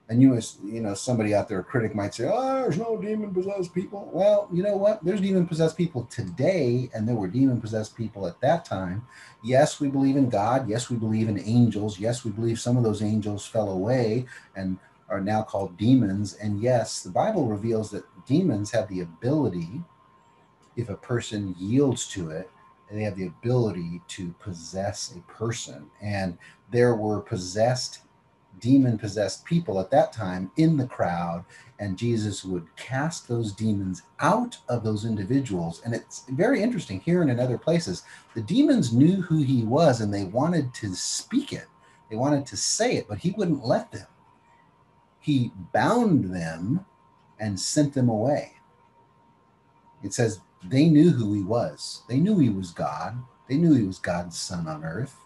And 0.08 0.20
you, 0.20 0.34
as 0.34 0.56
you 0.64 0.80
know, 0.80 0.94
somebody 0.94 1.34
out 1.34 1.48
there, 1.48 1.60
a 1.60 1.64
critic 1.64 1.94
might 1.94 2.14
say, 2.14 2.28
"Oh, 2.28 2.62
there's 2.62 2.78
no 2.78 3.00
demon 3.00 3.32
possessed 3.32 3.72
people." 3.72 4.10
Well, 4.12 4.48
you 4.52 4.60
know 4.60 4.76
what? 4.76 5.04
There's 5.04 5.20
demon 5.20 5.46
possessed 5.46 5.76
people 5.76 6.08
today, 6.10 6.90
and 6.92 7.06
there 7.06 7.14
were 7.14 7.28
demon 7.28 7.60
possessed 7.60 7.96
people 7.96 8.26
at 8.26 8.40
that 8.40 8.64
time. 8.64 9.06
Yes, 9.44 9.78
we 9.78 9.86
believe 9.86 10.16
in 10.16 10.28
God. 10.28 10.68
Yes, 10.68 10.90
we 10.90 10.96
believe 10.96 11.28
in 11.28 11.38
angels. 11.38 12.00
Yes, 12.00 12.24
we 12.24 12.32
believe 12.32 12.58
some 12.58 12.76
of 12.76 12.82
those 12.82 13.02
angels 13.02 13.46
fell 13.46 13.70
away 13.70 14.26
and 14.56 14.78
are 15.10 15.20
now 15.20 15.42
called 15.42 15.76
demons. 15.76 16.34
And 16.34 16.60
yes, 16.60 17.02
the 17.02 17.10
Bible 17.10 17.46
reveals 17.46 17.90
that 17.90 18.04
demons 18.26 18.70
have 18.70 18.88
the 18.88 19.00
ability, 19.00 19.82
if 20.76 20.88
a 20.88 20.96
person 20.96 21.54
yields 21.58 22.06
to 22.08 22.30
it, 22.30 22.50
they 22.90 23.02
have 23.02 23.16
the 23.16 23.26
ability 23.26 24.00
to 24.08 24.34
possess 24.40 25.14
a 25.16 25.20
person. 25.32 25.90
And 26.00 26.38
there 26.70 26.94
were 26.94 27.20
possessed 27.20 28.00
demon 28.58 28.98
possessed 28.98 29.44
people 29.44 29.80
at 29.80 29.90
that 29.90 30.12
time 30.12 30.50
in 30.56 30.76
the 30.76 30.86
crowd, 30.86 31.44
and 31.78 31.96
Jesus 31.96 32.44
would 32.44 32.66
cast 32.76 33.26
those 33.26 33.52
demons 33.52 34.02
out 34.20 34.58
of 34.68 34.84
those 34.84 35.04
individuals. 35.04 35.82
And 35.84 35.94
it's 35.94 36.24
very 36.30 36.62
interesting 36.62 37.00
here 37.00 37.22
and 37.22 37.30
in 37.30 37.40
other 37.40 37.58
places. 37.58 38.02
The 38.34 38.42
demons 38.42 38.92
knew 38.92 39.22
who 39.22 39.42
he 39.42 39.62
was 39.62 40.00
and 40.00 40.12
they 40.12 40.24
wanted 40.24 40.74
to 40.74 40.94
speak 40.94 41.52
it, 41.52 41.66
they 42.10 42.16
wanted 42.16 42.46
to 42.46 42.56
say 42.56 42.96
it, 42.96 43.08
but 43.08 43.18
he 43.18 43.32
wouldn't 43.36 43.64
let 43.64 43.90
them. 43.92 44.06
He 45.20 45.52
bound 45.72 46.34
them 46.34 46.86
and 47.38 47.60
sent 47.60 47.94
them 47.94 48.08
away. 48.08 48.54
It 50.02 50.14
says 50.14 50.40
they 50.64 50.88
knew 50.88 51.10
who 51.10 51.34
he 51.34 51.42
was, 51.42 52.02
they 52.08 52.18
knew 52.18 52.38
he 52.38 52.50
was 52.50 52.72
God, 52.72 53.22
they 53.48 53.56
knew 53.56 53.74
he 53.74 53.84
was 53.84 53.98
God's 53.98 54.38
son 54.38 54.66
on 54.66 54.84
earth 54.84 55.16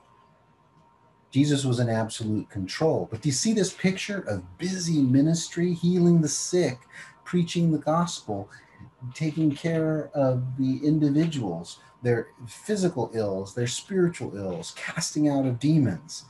Jesus 1.34 1.64
was 1.64 1.80
in 1.80 1.88
absolute 1.88 2.48
control. 2.48 3.08
But 3.10 3.22
do 3.22 3.28
you 3.28 3.32
see 3.32 3.52
this 3.52 3.72
picture 3.72 4.20
of 4.20 4.56
busy 4.56 5.02
ministry, 5.02 5.74
healing 5.74 6.20
the 6.20 6.28
sick, 6.28 6.78
preaching 7.24 7.72
the 7.72 7.78
gospel, 7.78 8.48
taking 9.14 9.50
care 9.50 10.10
of 10.14 10.56
the 10.56 10.78
individuals, 10.86 11.80
their 12.04 12.28
physical 12.46 13.10
ills, 13.14 13.52
their 13.52 13.66
spiritual 13.66 14.36
ills, 14.36 14.74
casting 14.76 15.28
out 15.28 15.44
of 15.44 15.58
demons? 15.58 16.26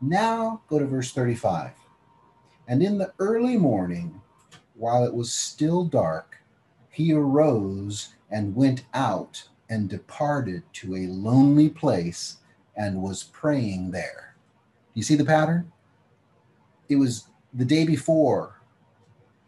Now 0.00 0.62
go 0.68 0.78
to 0.78 0.86
verse 0.86 1.12
35. 1.12 1.72
And 2.68 2.82
in 2.82 2.98
the 2.98 3.12
early 3.18 3.56
morning, 3.56 4.20
while 4.74 5.04
it 5.04 5.14
was 5.14 5.32
still 5.32 5.84
dark, 5.84 6.38
he 6.90 7.12
arose 7.12 8.14
and 8.30 8.56
went 8.56 8.84
out 8.94 9.42
and 9.68 9.88
departed 9.88 10.62
to 10.72 10.96
a 10.96 11.06
lonely 11.06 11.68
place 11.68 12.38
and 12.76 13.02
was 13.02 13.24
praying 13.24 13.90
there. 13.90 14.34
You 14.94 15.02
see 15.02 15.14
the 15.14 15.24
pattern? 15.24 15.70
It 16.88 16.96
was 16.96 17.28
the 17.54 17.64
day 17.64 17.84
before, 17.84 18.60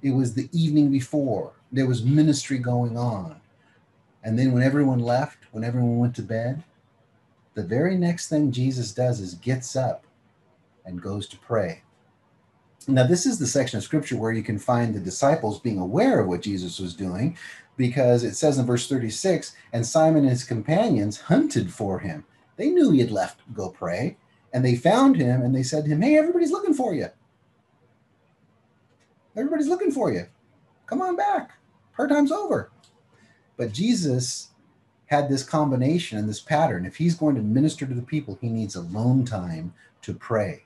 it 0.03 0.11
was 0.11 0.35
the 0.35 0.49
evening 0.53 0.91
before, 0.91 1.53
there 1.73 1.87
was 1.87 2.03
ministry 2.05 2.59
going 2.59 2.97
on. 2.97 3.41
And 4.25 4.39
then 4.39 4.53
when 4.53 4.63
everyone 4.63 4.99
left, 4.99 5.39
when 5.53 5.65
everyone 5.65 5.99
went 5.99 6.17
to 6.17 6.23
bed, 6.23 6.63
the 7.55 7.63
very 7.63 7.97
next 7.97 8.29
thing 8.29 8.53
Jesus 8.53 8.93
does 8.93 9.21
is 9.21 9.35
gets 9.35 9.77
up 9.77 10.05
and 10.85 11.03
goes 11.03 11.29
to 11.29 11.39
pray. 11.39 11.83
Now, 12.89 13.07
this 13.07 13.27
is 13.27 13.39
the 13.39 13.47
section 13.47 13.77
of 13.77 13.85
scripture 13.85 14.17
where 14.17 14.33
you 14.33 14.43
can 14.43 14.59
find 14.59 14.95
the 14.95 15.01
disciples 15.01 15.61
being 15.61 15.79
aware 15.79 16.21
of 16.21 16.27
what 16.27 16.41
Jesus 16.41 16.79
was 16.79 16.95
doing 16.95 17.37
because 17.77 18.25
it 18.25 18.35
says 18.35 18.57
in 18.57 18.65
verse 18.65 18.89
36 18.89 19.55
and 19.75 19.87
Simon 19.87 20.23
and 20.23 20.31
his 20.31 20.43
companions 20.43 21.21
hunted 21.21 21.71
for 21.71 21.99
him. 21.99 22.25
They 22.57 22.71
knew 22.71 22.91
he 22.91 23.01
had 23.01 23.11
left 23.11 23.43
go 23.53 23.69
pray, 23.69 24.17
and 24.55 24.65
they 24.65 24.75
found 24.75 25.17
him 25.17 25.43
and 25.43 25.55
they 25.55 25.63
said 25.63 25.85
to 25.85 25.91
him, 25.91 26.01
Hey, 26.01 26.17
everybody's 26.17 26.51
looking 26.51 26.73
for 26.73 26.95
you. 26.95 27.09
Everybody's 29.37 29.69
looking 29.69 29.93
for 29.93 30.11
you. 30.11 30.27
Come 30.87 31.03
on 31.03 31.15
back. 31.15 31.53
Her 31.93 32.09
time's 32.09 32.33
over. 32.33 32.71
But 33.59 33.73
Jesus 33.73 34.49
had 35.07 35.29
this 35.29 35.43
combination 35.43 36.17
and 36.17 36.27
this 36.27 36.41
pattern. 36.41 36.87
If 36.87 36.97
he's 36.97 37.15
going 37.15 37.35
to 37.35 37.43
minister 37.43 37.87
to 37.87 37.95
the 37.95 38.01
people, 38.01 38.39
he 38.41 38.49
needs 38.49 38.77
alone 38.77 39.27
time 39.27 39.75
to 40.03 40.15
pray. 40.15 40.65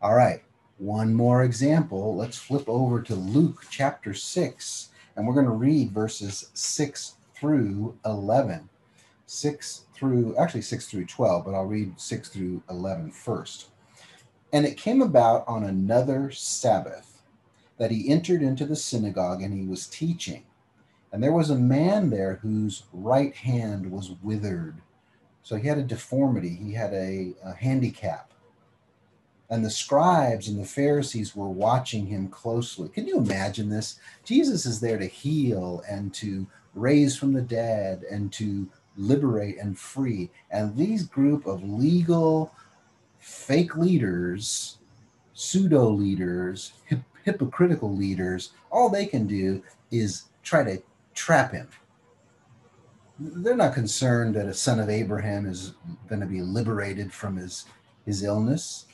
All 0.00 0.14
right, 0.14 0.42
one 0.78 1.14
more 1.14 1.44
example. 1.44 2.16
Let's 2.16 2.38
flip 2.38 2.68
over 2.68 3.00
to 3.02 3.14
Luke 3.14 3.64
chapter 3.70 4.14
6, 4.14 4.88
and 5.16 5.26
we're 5.26 5.34
going 5.34 5.46
to 5.46 5.52
read 5.52 5.92
verses 5.92 6.50
6 6.54 7.14
through 7.34 7.98
11. 8.04 8.68
6 9.26 9.86
through, 9.94 10.36
actually 10.36 10.62
6 10.62 10.86
through 10.86 11.06
12, 11.06 11.44
but 11.44 11.54
I'll 11.54 11.64
read 11.64 12.00
6 12.00 12.28
through 12.28 12.62
11 12.68 13.12
first. 13.12 13.68
And 14.52 14.66
it 14.66 14.76
came 14.76 15.00
about 15.00 15.44
on 15.48 15.64
another 15.64 16.30
Sabbath 16.30 17.22
that 17.78 17.90
he 17.90 18.08
entered 18.08 18.42
into 18.42 18.66
the 18.66 18.76
synagogue 18.76 19.42
and 19.42 19.54
he 19.54 19.66
was 19.66 19.86
teaching. 19.86 20.44
And 21.12 21.22
there 21.22 21.32
was 21.32 21.50
a 21.50 21.56
man 21.56 22.10
there 22.10 22.36
whose 22.42 22.84
right 22.92 23.34
hand 23.34 23.90
was 23.90 24.12
withered. 24.22 24.80
So 25.42 25.56
he 25.56 25.68
had 25.68 25.78
a 25.78 25.82
deformity, 25.82 26.54
he 26.54 26.72
had 26.72 26.92
a, 26.94 27.34
a 27.44 27.52
handicap. 27.54 28.31
And 29.52 29.62
the 29.62 29.70
scribes 29.70 30.48
and 30.48 30.58
the 30.58 30.64
Pharisees 30.64 31.36
were 31.36 31.50
watching 31.50 32.06
him 32.06 32.28
closely. 32.28 32.88
Can 32.88 33.06
you 33.06 33.18
imagine 33.18 33.68
this? 33.68 33.98
Jesus 34.24 34.64
is 34.64 34.80
there 34.80 34.96
to 34.96 35.04
heal 35.04 35.82
and 35.86 36.14
to 36.14 36.46
raise 36.74 37.18
from 37.18 37.34
the 37.34 37.42
dead 37.42 38.02
and 38.10 38.32
to 38.32 38.66
liberate 38.96 39.58
and 39.58 39.78
free. 39.78 40.30
And 40.50 40.74
these 40.74 41.02
group 41.02 41.44
of 41.44 41.62
legal 41.62 42.54
fake 43.18 43.76
leaders, 43.76 44.78
pseudo 45.34 45.90
leaders, 45.90 46.72
hip, 46.86 47.00
hypocritical 47.22 47.94
leaders, 47.94 48.52
all 48.70 48.88
they 48.88 49.04
can 49.04 49.26
do 49.26 49.62
is 49.90 50.24
try 50.42 50.64
to 50.64 50.82
trap 51.12 51.52
him. 51.52 51.68
They're 53.18 53.54
not 53.54 53.74
concerned 53.74 54.34
that 54.34 54.46
a 54.46 54.54
son 54.54 54.80
of 54.80 54.88
Abraham 54.88 55.44
is 55.44 55.74
going 56.08 56.22
to 56.22 56.26
be 56.26 56.40
liberated 56.40 57.12
from 57.12 57.36
his, 57.36 57.66
his 58.06 58.22
illness. 58.22 58.86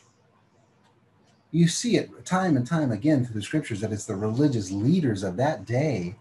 You 1.51 1.69
see 1.69 1.97
it 1.97 2.25
time 2.25 2.57
and 2.57 2.67
time 2.67 2.93
again 2.93 3.25
through 3.25 3.35
the 3.35 3.43
scriptures 3.43 3.81
that 3.81 3.93
it's 3.93 4.05
the 4.05 4.15
religious 4.15 4.71
leaders 4.71 5.23
of 5.23 5.37
that 5.37 5.65
day 5.65 6.17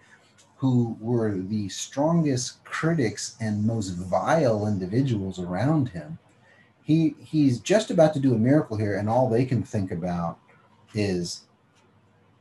who 0.56 0.98
were 1.00 1.38
the 1.38 1.70
strongest 1.70 2.64
critics 2.64 3.36
and 3.40 3.66
most 3.66 3.90
vile 3.90 4.68
individuals 4.68 5.40
around 5.40 5.90
him. 5.90 6.18
He 6.84 7.16
he's 7.20 7.60
just 7.60 7.92
about 7.92 8.14
to 8.14 8.20
do 8.20 8.34
a 8.34 8.40
miracle 8.40 8.78
here, 8.78 8.98
and 8.98 9.10
all 9.10 9.30
they 9.30 9.46
can 9.46 9.62
think 9.62 9.92
about 9.92 10.40
is 10.94 11.42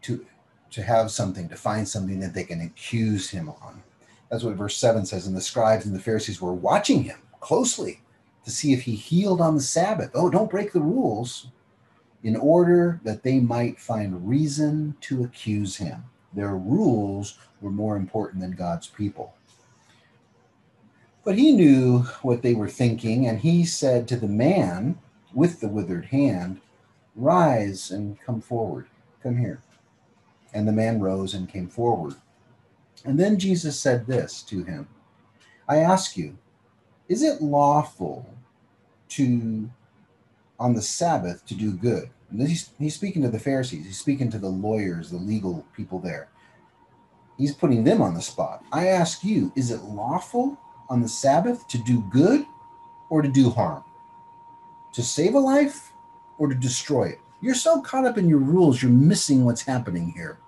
to 0.02 0.24
to 0.70 0.82
have 0.82 1.10
something, 1.10 1.48
to 1.48 1.56
find 1.56 1.88
something 1.88 2.20
that 2.20 2.34
they 2.34 2.44
can 2.44 2.60
accuse 2.60 3.30
him 3.30 3.48
on. 3.48 3.82
That's 4.30 4.44
what 4.44 4.56
verse 4.56 4.76
7 4.76 5.06
says. 5.06 5.26
And 5.26 5.36
the 5.36 5.40
scribes 5.40 5.86
and 5.86 5.94
the 5.94 6.00
Pharisees 6.00 6.40
were 6.40 6.54
watching 6.54 7.04
him 7.04 7.18
closely 7.40 8.00
to 8.44 8.50
see 8.50 8.72
if 8.72 8.82
he 8.82 8.94
healed 8.94 9.40
on 9.40 9.54
the 9.54 9.62
Sabbath. 9.62 10.10
Oh, 10.14 10.30
don't 10.30 10.50
break 10.50 10.72
the 10.72 10.80
rules, 10.80 11.48
in 12.22 12.36
order 12.36 13.00
that 13.04 13.22
they 13.22 13.40
might 13.40 13.78
find 13.78 14.28
reason 14.28 14.96
to 15.02 15.24
accuse 15.24 15.76
him. 15.76 16.04
Their 16.32 16.56
rules 16.56 17.38
were 17.60 17.70
more 17.70 17.96
important 17.96 18.40
than 18.40 18.52
God's 18.52 18.88
people. 18.88 19.34
But 21.24 21.38
he 21.38 21.52
knew 21.52 22.00
what 22.22 22.42
they 22.42 22.54
were 22.54 22.68
thinking, 22.68 23.26
and 23.26 23.40
he 23.40 23.64
said 23.64 24.06
to 24.08 24.16
the 24.16 24.28
man 24.28 24.98
with 25.34 25.60
the 25.60 25.68
withered 25.68 26.06
hand, 26.06 26.60
Rise 27.14 27.90
and 27.90 28.20
come 28.20 28.40
forward. 28.40 28.86
Come 29.22 29.38
here. 29.38 29.60
And 30.52 30.68
the 30.68 30.72
man 30.72 31.00
rose 31.00 31.34
and 31.34 31.48
came 31.48 31.68
forward. 31.68 32.14
And 33.04 33.18
then 33.18 33.38
Jesus 33.38 33.78
said 33.80 34.06
this 34.06 34.42
to 34.42 34.64
him 34.64 34.88
I 35.68 35.78
ask 35.78 36.16
you, 36.16 36.38
is 37.08 37.22
it 37.22 37.42
lawful 37.42 38.28
to, 39.10 39.70
on 40.58 40.74
the 40.74 40.82
Sabbath, 40.82 41.44
to 41.46 41.54
do 41.54 41.72
good 41.72 42.10
He's, 42.34 42.70
he's 42.78 42.94
speaking 42.94 43.22
to 43.22 43.28
the 43.28 43.38
Pharisees. 43.38 43.86
He's 43.86 43.98
speaking 43.98 44.30
to 44.30 44.38
the 44.38 44.48
lawyers, 44.48 45.10
the 45.10 45.16
legal 45.16 45.64
people 45.74 45.98
there. 45.98 46.28
He's 47.38 47.54
putting 47.54 47.84
them 47.84 48.00
on 48.00 48.14
the 48.14 48.22
spot. 48.22 48.64
I 48.72 48.88
ask 48.88 49.22
you, 49.22 49.52
is 49.54 49.70
it 49.70 49.82
lawful 49.82 50.58
on 50.88 51.02
the 51.02 51.08
Sabbath 51.08 51.68
to 51.68 51.78
do 51.78 52.02
good 52.10 52.44
or 53.10 53.22
to 53.22 53.28
do 53.28 53.50
harm? 53.50 53.84
To 54.94 55.02
save 55.02 55.34
a 55.34 55.38
life 55.38 55.92
or 56.38 56.48
to 56.48 56.54
destroy 56.54 57.08
it? 57.08 57.18
You're 57.42 57.54
so 57.54 57.80
caught 57.82 58.06
up 58.06 58.18
in 58.18 58.28
your 58.28 58.38
rules, 58.38 58.82
you're 58.82 58.90
missing 58.90 59.44
what's 59.44 59.62
happening 59.62 60.10
here. 60.16 60.38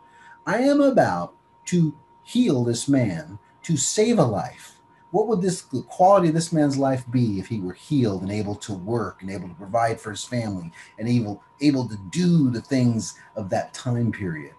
I 0.47 0.59
am 0.59 0.81
about 0.81 1.35
to 1.67 1.95
heal 2.25 2.65
this 2.65 2.89
man, 2.89 3.39
to 3.65 3.77
save 3.77 4.19
a 4.19 4.25
life. 4.25 4.78
What 5.11 5.27
would 5.27 5.41
this 5.41 5.63
the 5.63 5.83
quality 5.83 6.29
of 6.29 6.35
this 6.35 6.53
man's 6.53 6.77
life 6.77 7.05
be 7.11 7.39
if 7.39 7.47
he 7.47 7.61
were 7.61 7.73
healed 7.73 8.23
and 8.23 8.31
able 8.31 8.55
to 8.57 8.75
work 8.75 9.23
and 9.23 9.31
able 9.31 9.49
to 9.49 9.55
provide 9.55 10.01
for 10.01 10.11
his 10.11 10.25
family 10.25 10.71
and 10.99 11.09
able 11.09 11.43
able 11.63 11.89
to 11.89 11.97
do 12.11 12.51
the 12.51 12.61
things 12.61 13.15
of 13.35 13.49
that 13.51 13.73
time 13.73 14.13
period? 14.13 14.55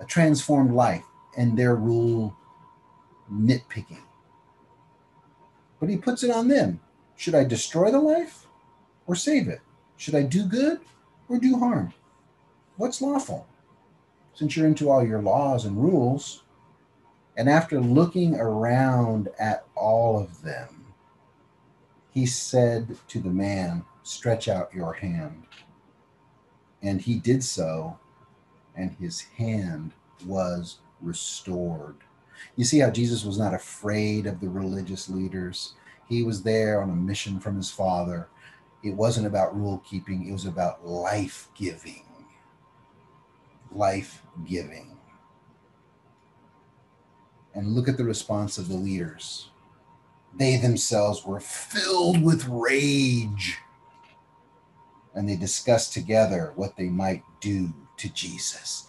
A 0.00 0.04
transformed 0.04 0.72
life 0.72 1.04
and 1.36 1.58
their 1.58 1.74
rule 1.74 2.36
nitpicking. 3.32 4.02
But 5.80 5.88
he 5.88 5.96
puts 5.96 6.22
it 6.22 6.30
on 6.30 6.48
them. 6.48 6.80
Should 7.16 7.34
I 7.34 7.44
destroy 7.44 7.90
the 7.90 8.00
life 8.00 8.46
or 9.06 9.14
save 9.14 9.48
it? 9.48 9.60
Should 9.96 10.14
I 10.14 10.22
do 10.22 10.44
good 10.44 10.80
or 11.28 11.38
do 11.38 11.58
harm? 11.58 11.92
What's 12.76 13.00
lawful? 13.00 13.46
Since 14.34 14.56
you're 14.56 14.66
into 14.66 14.90
all 14.90 15.04
your 15.04 15.22
laws 15.22 15.64
and 15.64 15.82
rules, 15.82 16.42
and 17.36 17.48
after 17.48 17.80
looking 17.80 18.34
around 18.36 19.28
at 19.38 19.66
all 19.74 20.18
of 20.18 20.42
them, 20.42 20.86
he 22.10 22.24
said 22.24 22.96
to 23.08 23.20
the 23.20 23.30
man, 23.30 23.84
Stretch 24.02 24.48
out 24.48 24.72
your 24.72 24.94
hand. 24.94 25.42
And 26.82 27.00
he 27.00 27.16
did 27.18 27.42
so, 27.42 27.98
and 28.76 28.92
his 28.92 29.20
hand 29.20 29.92
was 30.24 30.78
restored. 31.02 31.96
You 32.54 32.64
see 32.64 32.78
how 32.78 32.90
Jesus 32.90 33.24
was 33.24 33.38
not 33.38 33.52
afraid 33.52 34.26
of 34.26 34.40
the 34.40 34.48
religious 34.48 35.08
leaders. 35.08 35.74
He 36.08 36.22
was 36.22 36.42
there 36.42 36.80
on 36.82 36.90
a 36.90 36.94
mission 36.94 37.40
from 37.40 37.56
his 37.56 37.70
father. 37.70 38.28
It 38.82 38.94
wasn't 38.94 39.26
about 39.26 39.58
rule 39.58 39.82
keeping, 39.88 40.28
it 40.28 40.32
was 40.32 40.46
about 40.46 40.86
life 40.86 41.48
giving. 41.54 42.04
Life 43.72 44.22
giving. 44.46 44.95
And 47.56 47.74
look 47.74 47.88
at 47.88 47.96
the 47.96 48.04
response 48.04 48.58
of 48.58 48.68
the 48.68 48.76
leaders. 48.76 49.50
They 50.34 50.58
themselves 50.58 51.24
were 51.24 51.40
filled 51.40 52.22
with 52.22 52.46
rage. 52.48 53.58
And 55.14 55.28
they 55.28 55.36
discussed 55.36 55.94
together 55.94 56.52
what 56.54 56.76
they 56.76 56.90
might 56.90 57.24
do 57.40 57.72
to 57.96 58.12
Jesus. 58.12 58.88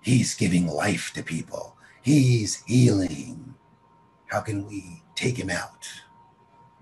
He's 0.00 0.34
giving 0.34 0.66
life 0.66 1.12
to 1.14 1.22
people. 1.22 1.76
He's 2.02 2.64
healing. 2.64 3.54
How 4.28 4.40
can 4.40 4.66
we 4.66 5.02
take 5.14 5.36
him 5.36 5.50
out? 5.50 5.86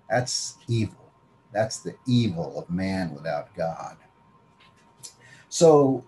That's 0.08 0.58
evil. 0.68 1.12
That's 1.52 1.80
the 1.80 1.96
evil 2.06 2.58
of 2.58 2.70
man 2.70 3.14
without 3.14 3.54
God. 3.56 3.96
So, 5.48 6.04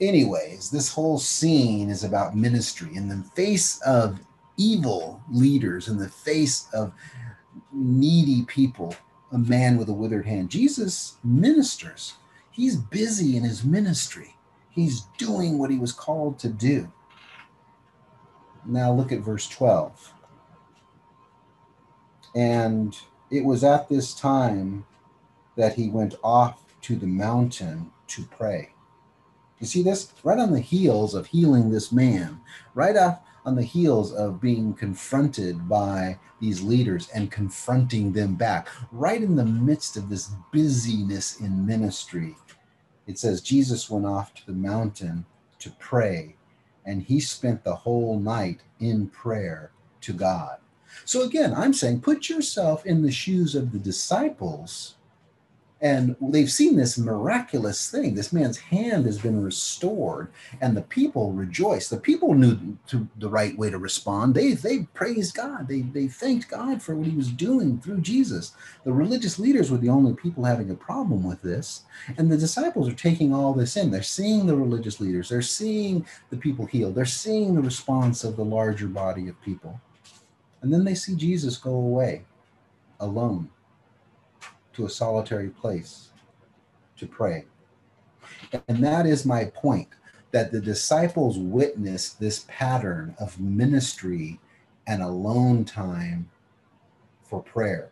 anyways, 0.00 0.70
this 0.70 0.92
whole 0.92 1.18
scene 1.18 1.90
is 1.90 2.04
about 2.04 2.36
ministry 2.36 2.94
in 2.94 3.08
the 3.08 3.22
face 3.34 3.80
of 3.82 4.20
evil 4.56 5.22
leaders, 5.30 5.88
in 5.88 5.98
the 5.98 6.08
face 6.08 6.68
of 6.72 6.92
needy 7.72 8.42
people, 8.46 8.94
a 9.32 9.38
man 9.38 9.76
with 9.76 9.88
a 9.88 9.92
withered 9.92 10.26
hand. 10.26 10.50
Jesus 10.50 11.16
ministers. 11.22 12.14
He's 12.50 12.76
busy 12.76 13.36
in 13.36 13.44
his 13.44 13.64
ministry. 13.64 14.36
He's 14.70 15.02
doing 15.18 15.58
what 15.58 15.70
he 15.70 15.78
was 15.78 15.92
called 15.92 16.38
to 16.40 16.48
do. 16.48 16.90
Now 18.66 18.92
look 18.92 19.12
at 19.12 19.20
verse 19.20 19.48
12. 19.48 20.12
And 22.34 22.96
it 23.30 23.44
was 23.44 23.64
at 23.64 23.88
this 23.88 24.14
time 24.14 24.84
that 25.56 25.74
he 25.74 25.88
went 25.88 26.14
off 26.22 26.62
to 26.82 26.96
the 26.96 27.06
mountain 27.06 27.90
to 28.08 28.24
pray. 28.24 28.70
You 29.60 29.66
see 29.66 29.82
this? 29.82 30.12
Right 30.24 30.38
on 30.38 30.52
the 30.52 30.60
heels 30.60 31.14
of 31.14 31.26
healing 31.26 31.70
this 31.70 31.92
man, 31.92 32.40
right 32.74 32.96
off 32.96 33.20
on 33.44 33.54
the 33.54 33.62
heels 33.62 34.12
of 34.12 34.40
being 34.40 34.74
confronted 34.74 35.68
by 35.68 36.18
these 36.40 36.62
leaders 36.62 37.08
and 37.14 37.30
confronting 37.30 38.12
them 38.12 38.34
back, 38.34 38.68
right 38.90 39.22
in 39.22 39.36
the 39.36 39.44
midst 39.44 39.96
of 39.96 40.08
this 40.08 40.30
busyness 40.52 41.40
in 41.40 41.66
ministry. 41.66 42.36
It 43.06 43.18
says 43.18 43.40
Jesus 43.40 43.90
went 43.90 44.06
off 44.06 44.34
to 44.34 44.46
the 44.46 44.52
mountain 44.52 45.26
to 45.58 45.70
pray 45.78 46.36
and 46.86 47.02
he 47.02 47.20
spent 47.20 47.62
the 47.62 47.74
whole 47.74 48.18
night 48.18 48.60
in 48.78 49.08
prayer 49.08 49.72
to 50.00 50.12
God. 50.12 50.56
So 51.04 51.22
again, 51.22 51.54
I'm 51.54 51.74
saying 51.74 52.00
put 52.00 52.28
yourself 52.28 52.86
in 52.86 53.02
the 53.02 53.12
shoes 53.12 53.54
of 53.54 53.72
the 53.72 53.78
disciples 53.78 54.96
and 55.82 56.14
they've 56.20 56.50
seen 56.50 56.76
this 56.76 56.98
miraculous 56.98 57.90
thing. 57.90 58.14
This 58.14 58.34
man's 58.34 58.58
hand 58.58 59.06
has 59.06 59.18
been 59.18 59.42
restored, 59.42 60.30
and 60.60 60.76
the 60.76 60.82
people 60.82 61.32
rejoice. 61.32 61.88
The 61.88 61.96
people 61.96 62.34
knew 62.34 62.76
to, 62.88 63.08
the 63.18 63.30
right 63.30 63.56
way 63.56 63.70
to 63.70 63.78
respond. 63.78 64.34
They 64.34 64.52
they 64.52 64.80
praised 64.94 65.34
God. 65.34 65.68
They 65.68 65.80
they 65.80 66.06
thanked 66.06 66.50
God 66.50 66.82
for 66.82 66.94
what 66.94 67.06
He 67.06 67.16
was 67.16 67.30
doing 67.30 67.80
through 67.80 68.02
Jesus. 68.02 68.52
The 68.84 68.92
religious 68.92 69.38
leaders 69.38 69.70
were 69.70 69.78
the 69.78 69.88
only 69.88 70.14
people 70.14 70.44
having 70.44 70.70
a 70.70 70.74
problem 70.74 71.24
with 71.24 71.40
this, 71.40 71.84
and 72.18 72.30
the 72.30 72.36
disciples 72.36 72.88
are 72.88 72.94
taking 72.94 73.32
all 73.32 73.54
this 73.54 73.76
in. 73.76 73.90
They're 73.90 74.02
seeing 74.02 74.46
the 74.46 74.56
religious 74.56 75.00
leaders. 75.00 75.30
They're 75.30 75.40
seeing 75.40 76.06
the 76.28 76.36
people 76.36 76.66
healed. 76.66 76.94
They're 76.94 77.06
seeing 77.06 77.54
the 77.54 77.62
response 77.62 78.22
of 78.22 78.36
the 78.36 78.44
larger 78.44 78.86
body 78.86 79.28
of 79.28 79.40
people, 79.40 79.80
and 80.60 80.70
then 80.70 80.84
they 80.84 80.94
see 80.94 81.14
Jesus 81.14 81.56
go 81.56 81.72
away, 81.72 82.26
alone 83.00 83.48
to 84.80 84.86
a 84.86 84.90
solitary 84.90 85.50
place 85.50 86.08
to 86.96 87.06
pray. 87.06 87.44
And 88.66 88.82
that 88.82 89.04
is 89.04 89.26
my 89.26 89.44
point 89.44 89.88
that 90.30 90.52
the 90.52 90.60
disciples 90.60 91.38
witnessed 91.38 92.18
this 92.18 92.46
pattern 92.48 93.14
of 93.20 93.38
ministry 93.38 94.40
and 94.86 95.02
alone 95.02 95.66
time 95.66 96.30
for 97.22 97.42
prayer. 97.42 97.90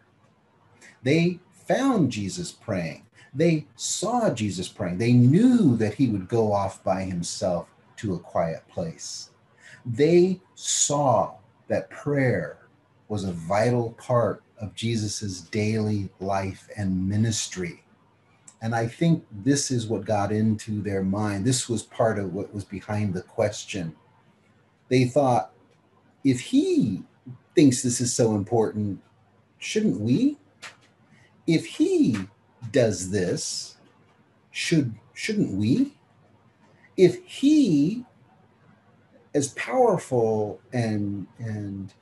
They 1.02 1.40
found 1.52 2.10
Jesus 2.10 2.52
praying. 2.52 3.04
They 3.34 3.66
saw 3.76 4.30
Jesus 4.30 4.68
praying. 4.68 4.96
They 4.96 5.12
knew 5.12 5.76
that 5.76 5.94
he 5.94 6.08
would 6.08 6.26
go 6.26 6.52
off 6.52 6.82
by 6.82 7.02
himself 7.02 7.68
to 7.98 8.14
a 8.14 8.18
quiet 8.18 8.66
place. 8.68 9.30
They 9.84 10.40
saw 10.54 11.34
that 11.68 11.90
prayer 11.90 12.56
was 13.08 13.24
a 13.24 13.32
vital 13.32 13.90
part 13.98 14.42
of 14.60 14.74
Jesus's 14.74 15.42
daily 15.42 16.08
life 16.20 16.68
and 16.76 17.08
ministry. 17.08 17.82
And 18.60 18.74
I 18.74 18.86
think 18.86 19.24
this 19.30 19.70
is 19.70 19.86
what 19.86 20.04
got 20.04 20.32
into 20.32 20.82
their 20.82 21.02
mind. 21.02 21.44
This 21.44 21.68
was 21.68 21.82
part 21.84 22.18
of 22.18 22.34
what 22.34 22.52
was 22.52 22.64
behind 22.64 23.14
the 23.14 23.22
question. 23.22 23.94
They 24.88 25.04
thought, 25.04 25.52
if 26.24 26.40
he 26.40 27.04
thinks 27.54 27.82
this 27.82 28.00
is 28.00 28.12
so 28.14 28.34
important, 28.34 29.00
shouldn't 29.58 30.00
we? 30.00 30.38
If 31.46 31.66
he 31.66 32.16
does 32.72 33.10
this, 33.10 33.76
should 34.50 34.94
shouldn't 35.14 35.56
we? 35.56 35.94
If 36.96 37.24
he 37.24 38.04
as 39.34 39.48
powerful 39.50 40.60
and 40.72 41.26
and 41.38 41.94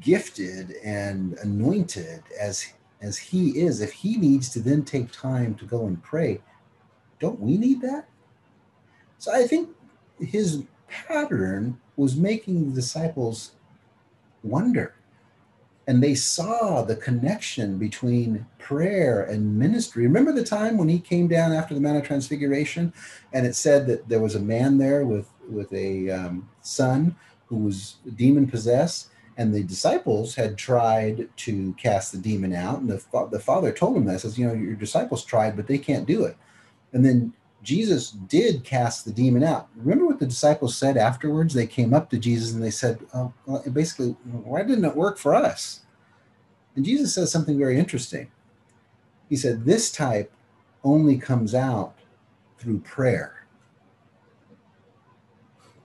gifted 0.00 0.72
and 0.84 1.34
anointed 1.38 2.22
as 2.38 2.72
as 3.00 3.18
he 3.18 3.58
is 3.58 3.80
if 3.80 3.92
he 3.92 4.16
needs 4.16 4.48
to 4.50 4.60
then 4.60 4.84
take 4.84 5.10
time 5.10 5.54
to 5.56 5.64
go 5.64 5.86
and 5.86 6.02
pray 6.02 6.40
don't 7.18 7.40
we 7.40 7.56
need 7.56 7.80
that? 7.82 8.08
So 9.18 9.32
i 9.32 9.46
think 9.46 9.70
his 10.18 10.64
pattern 10.88 11.80
was 11.96 12.16
making 12.16 12.68
the 12.68 12.74
disciples 12.74 13.52
wonder 14.42 14.94
and 15.86 16.02
they 16.02 16.14
saw 16.14 16.82
the 16.82 16.96
connection 16.96 17.76
between 17.76 18.46
prayer 18.58 19.24
and 19.24 19.58
ministry. 19.58 20.04
Remember 20.04 20.32
the 20.32 20.44
time 20.44 20.76
when 20.76 20.88
he 20.88 21.00
came 21.00 21.26
down 21.26 21.52
after 21.52 21.74
the 21.74 21.80
mount 21.80 21.98
of 21.98 22.04
transfiguration 22.04 22.92
and 23.32 23.44
it 23.46 23.56
said 23.56 23.86
that 23.88 24.08
there 24.08 24.20
was 24.20 24.34
a 24.34 24.40
man 24.40 24.78
there 24.78 25.04
with 25.04 25.28
with 25.48 25.72
a 25.72 26.10
um, 26.10 26.48
son 26.60 27.16
who 27.46 27.56
was 27.56 27.96
demon 28.14 28.46
possessed 28.46 29.08
and 29.36 29.54
the 29.54 29.62
disciples 29.62 30.34
had 30.34 30.58
tried 30.58 31.28
to 31.36 31.74
cast 31.74 32.12
the 32.12 32.18
demon 32.18 32.54
out 32.54 32.80
and 32.80 32.88
the, 32.88 33.02
the 33.30 33.40
father 33.40 33.72
told 33.72 33.96
them 33.96 34.04
that 34.04 34.20
says 34.20 34.38
you 34.38 34.46
know 34.46 34.52
your 34.52 34.74
disciples 34.74 35.24
tried 35.24 35.56
but 35.56 35.66
they 35.66 35.78
can't 35.78 36.06
do 36.06 36.24
it. 36.24 36.36
And 36.92 37.04
then 37.04 37.32
jesus 37.62 38.10
did 38.10 38.64
cast 38.64 39.04
the 39.04 39.12
demon 39.12 39.42
out. 39.42 39.68
Remember 39.76 40.06
what 40.06 40.18
the 40.18 40.26
disciples 40.26 40.76
said 40.76 40.96
afterwards? 40.96 41.54
They 41.54 41.66
came 41.66 41.94
up 41.94 42.10
to 42.10 42.18
jesus 42.18 42.52
and 42.52 42.62
they 42.62 42.70
said 42.70 43.00
oh, 43.14 43.32
well, 43.46 43.62
basically 43.72 44.10
why 44.44 44.62
didn't 44.62 44.84
it 44.84 44.96
work 44.96 45.18
for 45.18 45.34
us? 45.34 45.80
And 46.76 46.84
jesus 46.84 47.14
says 47.14 47.32
something 47.32 47.58
very 47.58 47.78
interesting. 47.78 48.30
He 49.28 49.36
said 49.36 49.64
this 49.64 49.90
type 49.90 50.32
only 50.84 51.16
comes 51.16 51.54
out 51.54 51.94
through 52.58 52.80
prayer. 52.80 53.46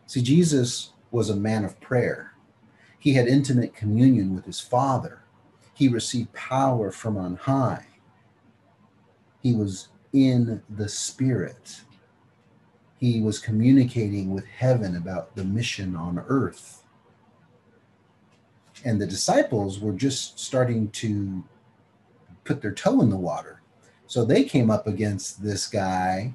See 0.05 0.21
jesus 0.21 0.91
was 1.11 1.29
a 1.29 1.35
man 1.35 1.63
of 1.63 1.79
prayer 1.79 2.33
he 3.07 3.13
had 3.13 3.29
intimate 3.29 3.73
communion 3.73 4.35
with 4.35 4.43
his 4.43 4.59
Father. 4.59 5.21
He 5.73 5.87
received 5.87 6.33
power 6.33 6.91
from 6.91 7.15
on 7.15 7.37
high. 7.37 7.85
He 9.41 9.53
was 9.53 9.87
in 10.11 10.61
the 10.69 10.89
Spirit. 10.89 11.83
He 12.99 13.21
was 13.21 13.39
communicating 13.39 14.33
with 14.33 14.45
heaven 14.45 14.97
about 14.97 15.37
the 15.37 15.45
mission 15.45 15.95
on 15.95 16.21
earth. 16.27 16.83
And 18.83 18.99
the 18.99 19.07
disciples 19.07 19.79
were 19.79 19.93
just 19.93 20.37
starting 20.37 20.89
to 20.89 21.45
put 22.43 22.61
their 22.61 22.73
toe 22.73 22.99
in 22.99 23.09
the 23.09 23.15
water. 23.15 23.61
So 24.07 24.25
they 24.25 24.43
came 24.43 24.69
up 24.69 24.85
against 24.85 25.41
this 25.41 25.65
guy, 25.65 26.33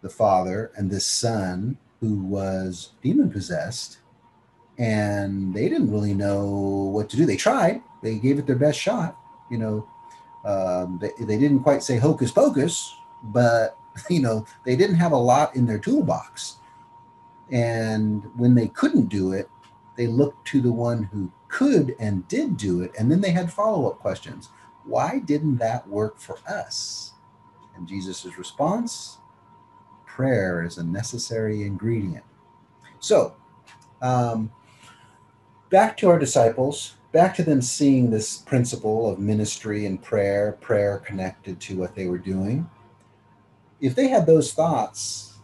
the 0.00 0.10
father, 0.10 0.72
and 0.74 0.90
this 0.90 1.06
son 1.06 1.78
who 2.00 2.16
was 2.16 2.94
demon 3.00 3.30
possessed. 3.30 3.98
And 4.78 5.54
they 5.54 5.68
didn't 5.68 5.92
really 5.92 6.14
know 6.14 6.46
what 6.46 7.08
to 7.10 7.16
do. 7.16 7.26
They 7.26 7.36
tried, 7.36 7.82
they 8.02 8.16
gave 8.16 8.38
it 8.38 8.46
their 8.46 8.56
best 8.56 8.78
shot. 8.78 9.18
You 9.50 9.58
know, 9.58 9.88
um, 10.44 10.98
they, 11.00 11.12
they 11.24 11.38
didn't 11.38 11.60
quite 11.60 11.82
say 11.82 11.98
hocus 11.98 12.32
pocus, 12.32 12.96
but 13.24 13.78
you 14.10 14.20
know 14.20 14.46
they 14.64 14.76
didn't 14.76 14.96
have 14.96 15.12
a 15.12 15.16
lot 15.16 15.54
in 15.54 15.66
their 15.66 15.78
toolbox. 15.78 16.56
And 17.50 18.24
when 18.36 18.54
they 18.54 18.68
couldn't 18.68 19.06
do 19.06 19.32
it, 19.32 19.50
they 19.96 20.06
looked 20.06 20.46
to 20.48 20.60
the 20.62 20.72
one 20.72 21.02
who 21.02 21.30
could 21.48 21.94
and 22.00 22.26
did 22.28 22.56
do 22.56 22.80
it, 22.80 22.92
and 22.98 23.10
then 23.10 23.20
they 23.20 23.30
had 23.30 23.52
follow 23.52 23.90
up 23.90 23.98
questions. 23.98 24.48
Why 24.84 25.18
didn't 25.18 25.58
that 25.58 25.86
work 25.86 26.18
for 26.18 26.38
us? 26.48 27.12
And 27.76 27.86
Jesus' 27.86 28.38
response 28.38 29.18
prayer 30.06 30.62
is 30.62 30.76
a 30.76 30.84
necessary 30.84 31.62
ingredient. 31.62 32.24
So, 33.00 33.34
um, 34.02 34.50
back 35.72 35.96
to 35.96 36.08
our 36.08 36.18
disciples 36.18 36.94
back 37.12 37.34
to 37.36 37.42
them 37.42 37.62
seeing 37.62 38.10
this 38.10 38.38
principle 38.38 39.08
of 39.08 39.18
ministry 39.18 39.86
and 39.86 40.02
prayer, 40.02 40.52
prayer 40.60 40.98
connected 40.98 41.60
to 41.60 41.76
what 41.76 41.94
they 41.94 42.06
were 42.06 42.18
doing. 42.18 42.68
If 43.80 43.94
they 43.94 44.08
had 44.08 44.26
those 44.26 44.52
thoughts, 44.52 45.34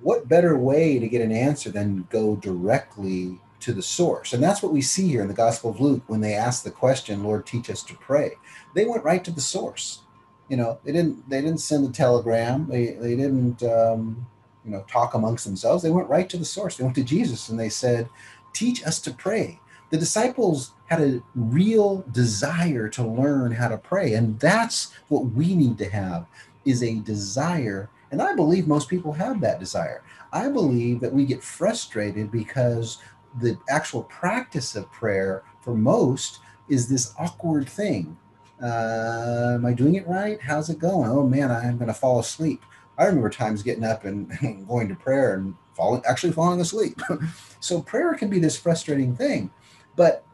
what 0.00 0.28
better 0.28 0.58
way 0.58 0.98
to 0.98 1.08
get 1.08 1.22
an 1.22 1.32
answer 1.32 1.70
than 1.70 2.06
go 2.10 2.36
directly 2.36 3.40
to 3.60 3.72
the 3.72 3.82
source? 3.82 4.32
And 4.32 4.42
that's 4.42 4.62
what 4.62 4.72
we 4.72 4.82
see 4.82 5.08
here 5.08 5.22
in 5.22 5.28
the 5.28 5.34
Gospel 5.34 5.70
of 5.70 5.80
Luke 5.80 6.02
when 6.08 6.20
they 6.20 6.34
ask 6.34 6.64
the 6.64 6.70
question, 6.70 7.22
Lord, 7.22 7.46
teach 7.46 7.70
us 7.70 7.82
to 7.84 7.94
pray. 7.94 8.32
They 8.74 8.84
went 8.84 9.04
right 9.04 9.24
to 9.24 9.30
the 9.30 9.40
source. 9.40 10.02
You 10.48 10.56
know, 10.56 10.78
they 10.84 10.92
didn't 10.92 11.28
they 11.28 11.40
didn't 11.40 11.60
send 11.60 11.88
a 11.88 11.92
telegram. 11.92 12.68
They 12.68 12.92
they 12.92 13.16
didn't 13.16 13.64
um, 13.64 14.26
you 14.64 14.70
know 14.70 14.84
talk 14.88 15.14
amongst 15.14 15.44
themselves. 15.44 15.82
They 15.82 15.90
went 15.90 16.08
right 16.08 16.28
to 16.30 16.36
the 16.36 16.44
source. 16.44 16.76
They 16.76 16.84
went 16.84 16.94
to 16.96 17.04
Jesus 17.04 17.48
and 17.48 17.58
they 17.58 17.68
said, 17.68 18.08
teach 18.56 18.84
us 18.84 18.98
to 19.00 19.10
pray. 19.12 19.60
The 19.90 19.98
disciples 19.98 20.72
had 20.86 21.00
a 21.00 21.22
real 21.34 22.04
desire 22.10 22.88
to 22.88 23.06
learn 23.06 23.52
how 23.52 23.68
to 23.68 23.78
pray 23.78 24.14
and 24.14 24.38
that's 24.40 24.92
what 25.08 25.26
we 25.26 25.54
need 25.54 25.78
to 25.78 25.88
have 25.88 26.26
is 26.64 26.82
a 26.82 27.00
desire 27.00 27.90
and 28.10 28.22
i 28.22 28.34
believe 28.34 28.66
most 28.68 28.88
people 28.88 29.12
have 29.12 29.40
that 29.40 29.60
desire. 29.60 30.02
I 30.32 30.48
believe 30.48 31.00
that 31.00 31.12
we 31.12 31.24
get 31.24 31.42
frustrated 31.42 32.30
because 32.30 32.98
the 33.40 33.58
actual 33.68 34.04
practice 34.04 34.74
of 34.76 34.90
prayer 34.90 35.42
for 35.60 35.74
most 35.74 36.40
is 36.68 36.88
this 36.88 37.14
awkward 37.18 37.68
thing. 37.68 38.16
Uh, 38.62 39.52
am 39.54 39.66
i 39.66 39.72
doing 39.72 39.96
it 39.96 40.06
right? 40.08 40.40
How's 40.40 40.70
it 40.70 40.78
going? 40.78 41.10
Oh 41.10 41.26
man 41.26 41.50
i'm 41.50 41.78
going 41.78 41.88
to 41.88 41.94
fall 41.94 42.20
asleep. 42.20 42.62
I 42.98 43.04
remember 43.04 43.28
times 43.28 43.62
getting 43.62 43.84
up 43.84 44.04
and 44.10 44.66
going 44.66 44.88
to 44.88 44.94
prayer 44.94 45.34
and 45.34 45.54
falling 45.76 46.02
actually 46.08 46.32
falling 46.32 46.60
asleep 46.60 47.00
so 47.66 47.82
prayer 47.82 48.14
can 48.14 48.30
be 48.30 48.38
this 48.38 48.56
frustrating 48.56 49.14
thing 49.14 49.50
but 49.96 50.24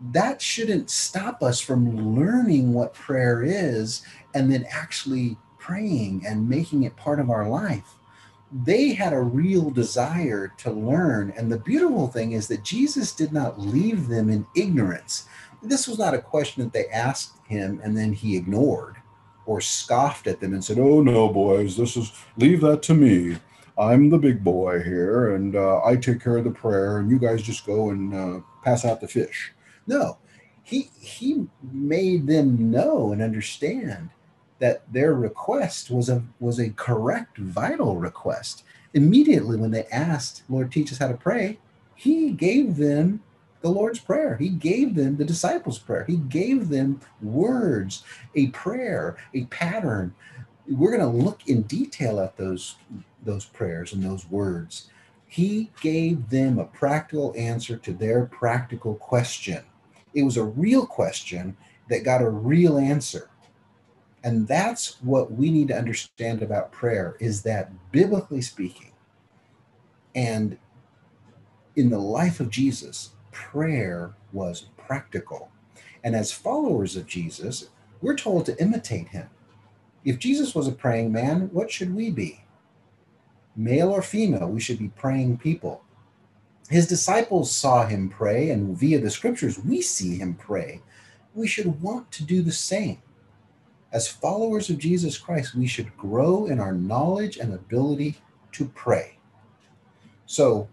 that 0.00 0.40
shouldn't 0.40 0.90
stop 0.90 1.42
us 1.42 1.60
from 1.60 2.14
learning 2.16 2.72
what 2.72 2.94
prayer 2.94 3.42
is 3.42 4.02
and 4.34 4.52
then 4.52 4.64
actually 4.70 5.36
praying 5.58 6.22
and 6.26 6.48
making 6.48 6.84
it 6.84 6.96
part 6.96 7.18
of 7.18 7.30
our 7.30 7.48
life. 7.48 7.96
They 8.50 8.94
had 8.94 9.12
a 9.12 9.20
real 9.20 9.70
desire 9.70 10.54
to 10.58 10.70
learn. 10.70 11.34
And 11.36 11.50
the 11.50 11.58
beautiful 11.58 12.06
thing 12.08 12.32
is 12.32 12.48
that 12.48 12.64
Jesus 12.64 13.12
did 13.12 13.32
not 13.32 13.60
leave 13.60 14.08
them 14.08 14.30
in 14.30 14.46
ignorance. 14.56 15.26
This 15.62 15.88
was 15.88 15.98
not 15.98 16.14
a 16.14 16.22
question 16.22 16.62
that 16.62 16.72
they 16.72 16.86
asked 16.86 17.36
him 17.46 17.80
and 17.82 17.96
then 17.96 18.12
he 18.12 18.36
ignored 18.36 18.96
or 19.44 19.60
scoffed 19.60 20.26
at 20.26 20.40
them 20.40 20.54
and 20.54 20.64
said, 20.64 20.78
Oh, 20.78 21.02
no, 21.02 21.28
boys, 21.28 21.76
this 21.76 21.96
is 21.96 22.12
leave 22.36 22.60
that 22.60 22.82
to 22.84 22.94
me. 22.94 23.36
I'm 23.78 24.10
the 24.10 24.18
big 24.18 24.42
boy 24.42 24.82
here 24.82 25.34
and 25.34 25.54
uh, 25.54 25.82
I 25.84 25.96
take 25.96 26.20
care 26.20 26.36
of 26.36 26.44
the 26.44 26.50
prayer, 26.50 26.98
and 26.98 27.10
you 27.10 27.18
guys 27.18 27.42
just 27.42 27.64
go 27.64 27.90
and 27.90 28.14
uh, 28.14 28.40
pass 28.64 28.84
out 28.84 29.00
the 29.00 29.08
fish. 29.08 29.52
No, 29.86 30.18
he 30.64 30.90
he 30.98 31.46
made 31.72 32.26
them 32.26 32.70
know 32.70 33.12
and 33.12 33.22
understand 33.22 34.10
that 34.58 34.92
their 34.92 35.14
request 35.14 35.90
was 35.90 36.08
a 36.08 36.24
was 36.40 36.58
a 36.58 36.70
correct 36.70 37.38
vital 37.38 37.96
request. 37.96 38.64
Immediately 38.94 39.56
when 39.56 39.70
they 39.70 39.84
asked, 39.86 40.42
Lord, 40.48 40.72
teach 40.72 40.90
us 40.92 40.98
how 40.98 41.08
to 41.08 41.14
pray, 41.14 41.58
he 41.94 42.32
gave 42.32 42.76
them 42.76 43.22
the 43.60 43.68
Lord's 43.68 43.98
Prayer. 43.98 44.36
He 44.36 44.48
gave 44.48 44.94
them 44.94 45.16
the 45.16 45.24
disciples' 45.24 45.78
prayer. 45.78 46.04
He 46.04 46.16
gave 46.16 46.68
them 46.68 47.00
words, 47.20 48.04
a 48.34 48.48
prayer, 48.48 49.16
a 49.34 49.44
pattern. 49.46 50.14
We're 50.68 50.96
going 50.96 51.00
to 51.00 51.24
look 51.24 51.48
in 51.48 51.62
detail 51.62 52.20
at 52.20 52.36
those 52.36 52.76
those 53.24 53.44
prayers 53.44 53.92
and 53.92 54.02
those 54.02 54.28
words 54.30 54.90
he 55.28 55.70
gave 55.82 56.30
them 56.30 56.58
a 56.58 56.64
practical 56.64 57.34
answer 57.36 57.76
to 57.76 57.92
their 57.92 58.24
practical 58.24 58.94
question. 58.94 59.62
It 60.14 60.22
was 60.22 60.38
a 60.38 60.44
real 60.44 60.86
question 60.86 61.56
that 61.90 62.02
got 62.02 62.22
a 62.22 62.30
real 62.30 62.78
answer. 62.78 63.28
And 64.24 64.48
that's 64.48 65.00
what 65.02 65.30
we 65.30 65.50
need 65.50 65.68
to 65.68 65.76
understand 65.76 66.42
about 66.42 66.72
prayer 66.72 67.14
is 67.20 67.42
that 67.42 67.70
biblically 67.92 68.40
speaking, 68.40 68.92
and 70.14 70.58
in 71.76 71.90
the 71.90 71.98
life 71.98 72.40
of 72.40 72.50
Jesus, 72.50 73.10
prayer 73.30 74.14
was 74.32 74.66
practical. 74.78 75.50
And 76.02 76.16
as 76.16 76.32
followers 76.32 76.96
of 76.96 77.06
Jesus, 77.06 77.68
we're 78.00 78.16
told 78.16 78.46
to 78.46 78.60
imitate 78.60 79.08
him. 79.08 79.28
If 80.04 80.18
Jesus 80.18 80.54
was 80.54 80.66
a 80.66 80.72
praying 80.72 81.12
man, 81.12 81.50
what 81.52 81.70
should 81.70 81.94
we 81.94 82.10
be? 82.10 82.40
Male 83.58 83.90
or 83.90 84.00
female, 84.00 84.48
we 84.48 84.60
should 84.60 84.78
be 84.78 84.88
praying 84.88 85.36
people. 85.36 85.82
His 86.70 86.86
disciples 86.86 87.54
saw 87.54 87.86
him 87.86 88.08
pray, 88.08 88.50
and 88.50 88.76
via 88.76 89.00
the 89.00 89.10
scriptures, 89.10 89.58
we 89.58 89.82
see 89.82 90.16
him 90.16 90.34
pray. 90.34 90.80
We 91.34 91.46
should 91.46 91.82
want 91.82 92.10
to 92.12 92.24
do 92.24 92.40
the 92.40 92.52
same. 92.52 93.02
As 93.90 94.06
followers 94.06 94.70
of 94.70 94.78
Jesus 94.78 95.18
Christ, 95.18 95.54
we 95.54 95.66
should 95.66 95.96
grow 95.96 96.46
in 96.46 96.60
our 96.60 96.72
knowledge 96.72 97.38
and 97.38 97.52
ability 97.52 98.16
to 98.52 98.66
pray. 98.68 99.18
So, 100.26 100.68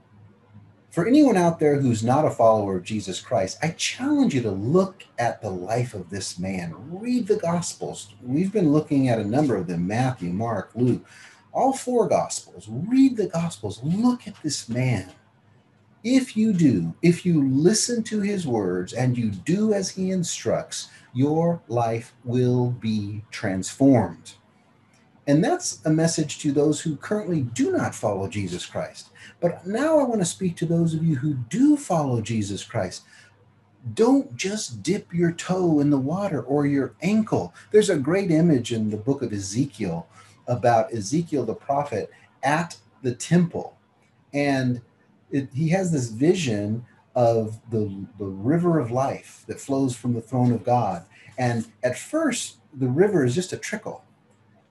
for 0.92 1.08
anyone 1.08 1.38
out 1.38 1.60
there 1.60 1.80
who's 1.80 2.04
not 2.04 2.26
a 2.26 2.30
follower 2.30 2.78
of 2.78 2.84
Jesus 2.84 3.20
Christ, 3.20 3.58
I 3.62 3.70
challenge 3.70 4.36
you 4.36 4.42
to 4.44 4.52
look 4.52 5.04
at 5.18 5.42
the 5.42 5.50
life 5.50 5.94
of 5.94 6.10
this 6.10 6.38
man. 6.38 6.74
Read 6.90 7.28
the 7.28 7.38
Gospels. 7.38 8.14
We've 8.22 8.52
been 8.52 8.72
looking 8.72 9.10
at 9.10 9.20
a 9.20 9.26
number 9.26 9.56
of 9.56 9.68
them 9.68 9.88
Matthew, 9.88 10.30
Mark, 10.30 10.72
Luke 10.76 11.06
all 11.56 11.74
four 11.74 12.08
gospels 12.08 12.68
read 12.70 13.18
the 13.18 13.28
gospels 13.28 13.82
look 13.84 14.28
at 14.28 14.36
this 14.44 14.70
man 14.70 15.12
if 16.04 16.38
you 16.38 16.54
do 16.54 16.94
if 17.02 17.26
you 17.26 17.48
listen 17.50 18.04
to 18.04 18.22
his 18.22 18.46
words 18.46 18.94
and 18.94 19.18
you 19.18 19.32
do 19.32 19.74
as 19.74 19.90
he 19.90 20.12
instructs 20.12 20.90
your 21.14 21.62
life 21.68 22.14
will 22.24 22.72
be 22.72 23.24
transformed 23.32 24.36
and 25.28 25.44
that's 25.44 25.84
a 25.86 25.90
message 25.90 26.38
to 26.40 26.52
those 26.52 26.82
who 26.82 26.96
currently 26.96 27.42
do 27.42 27.72
not 27.72 27.96
follow 27.96 28.28
Jesus 28.28 28.66
Christ. 28.66 29.10
But 29.40 29.66
now 29.66 29.98
I 29.98 30.04
want 30.04 30.22
to 30.22 30.26
speak 30.26 30.56
to 30.58 30.66
those 30.66 30.94
of 30.94 31.04
you 31.04 31.16
who 31.16 31.34
do 31.34 31.76
follow 31.78 32.22
Jesus 32.22 32.64
Christ. 32.64 33.04
Don't 33.94 34.36
just 34.36 34.84
dip 34.84 35.12
your 35.14 35.32
toe 35.32 35.80
in 35.80 35.90
the 35.90 35.98
water 35.98 36.42
or 36.44 36.66
your 36.66 36.96
ankle. 37.02 37.54
There's 37.72 37.90
a 37.90 37.98
great 37.98 38.32
image 38.32 38.72
in 38.72 38.90
the 38.90 38.98
book 38.98 39.22
of 39.22 39.34
Ezekiel 39.34 40.08
about 40.48 40.94
Ezekiel 40.94 41.46
the 41.46 41.54
prophet 41.54 42.12
at 42.44 42.78
the 43.02 43.14
temple. 43.14 43.78
And 44.34 44.82
it, 45.32 45.50
he 45.54 45.70
has 45.70 45.92
this 45.92 46.10
vision 46.10 46.86
of 47.16 47.60
the, 47.72 48.06
the 48.20 48.26
river 48.26 48.80
of 48.80 48.92
life 48.92 49.44
that 49.48 49.60
flows 49.60 49.96
from 49.96 50.14
the 50.14 50.22
throne 50.22 50.52
of 50.52 50.64
God. 50.64 51.06
And 51.38 51.68
at 51.84 51.98
first, 51.98 52.58
the 52.74 52.88
river 52.88 53.24
is 53.24 53.34
just 53.34 53.54
a 53.54 53.58
trickle. 53.58 54.04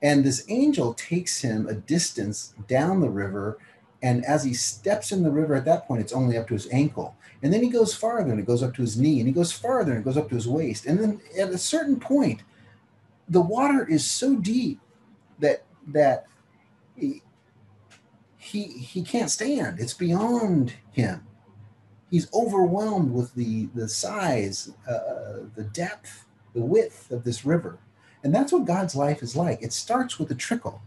And 0.01 0.23
this 0.23 0.45
angel 0.49 0.93
takes 0.93 1.41
him 1.41 1.67
a 1.67 1.73
distance 1.73 2.53
down 2.67 2.99
the 2.99 3.09
river. 3.09 3.57
And 4.03 4.23
as 4.25 4.43
he 4.43 4.53
steps 4.53 5.11
in 5.11 5.23
the 5.23 5.31
river 5.31 5.55
at 5.55 5.65
that 5.65 5.87
point, 5.87 6.01
it's 6.01 6.13
only 6.13 6.37
up 6.37 6.47
to 6.49 6.53
his 6.53 6.67
ankle. 6.71 7.15
And 7.41 7.51
then 7.51 7.63
he 7.63 7.69
goes 7.69 7.95
farther 7.95 8.31
and 8.31 8.39
it 8.39 8.45
goes 8.45 8.61
up 8.61 8.75
to 8.75 8.81
his 8.81 8.97
knee. 8.97 9.19
And 9.19 9.27
he 9.27 9.33
goes 9.33 9.51
farther 9.51 9.91
and 9.91 10.01
it 10.01 10.05
goes 10.05 10.17
up 10.17 10.29
to 10.29 10.35
his 10.35 10.47
waist. 10.47 10.85
And 10.85 10.99
then 10.99 11.21
at 11.39 11.49
a 11.49 11.57
certain 11.57 11.99
point, 11.99 12.43
the 13.27 13.41
water 13.41 13.87
is 13.87 14.05
so 14.05 14.35
deep 14.35 14.79
that 15.39 15.63
that 15.87 16.25
he, 16.95 17.21
he 18.37 18.63
he 18.63 19.03
can't 19.03 19.29
stand. 19.31 19.79
It's 19.79 19.93
beyond 19.93 20.73
him. 20.91 21.25
He's 22.11 22.31
overwhelmed 22.33 23.11
with 23.11 23.33
the, 23.33 23.67
the 23.73 23.89
size, 23.89 24.71
uh, 24.87 25.47
the 25.55 25.63
depth, 25.73 26.25
the 26.53 26.61
width 26.61 27.11
of 27.11 27.23
this 27.23 27.43
river. 27.43 27.79
And 28.23 28.33
that's 28.33 28.53
what 28.53 28.65
God's 28.65 28.95
life 28.95 29.21
is 29.21 29.35
like. 29.35 29.61
It 29.61 29.73
starts 29.73 30.17
with 30.17 30.31
a 30.31 30.35
trickle. 30.35 30.81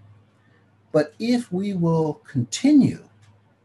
But 0.90 1.14
if 1.18 1.53
we 1.53 1.74
will 1.74 2.14
continue, 2.26 3.09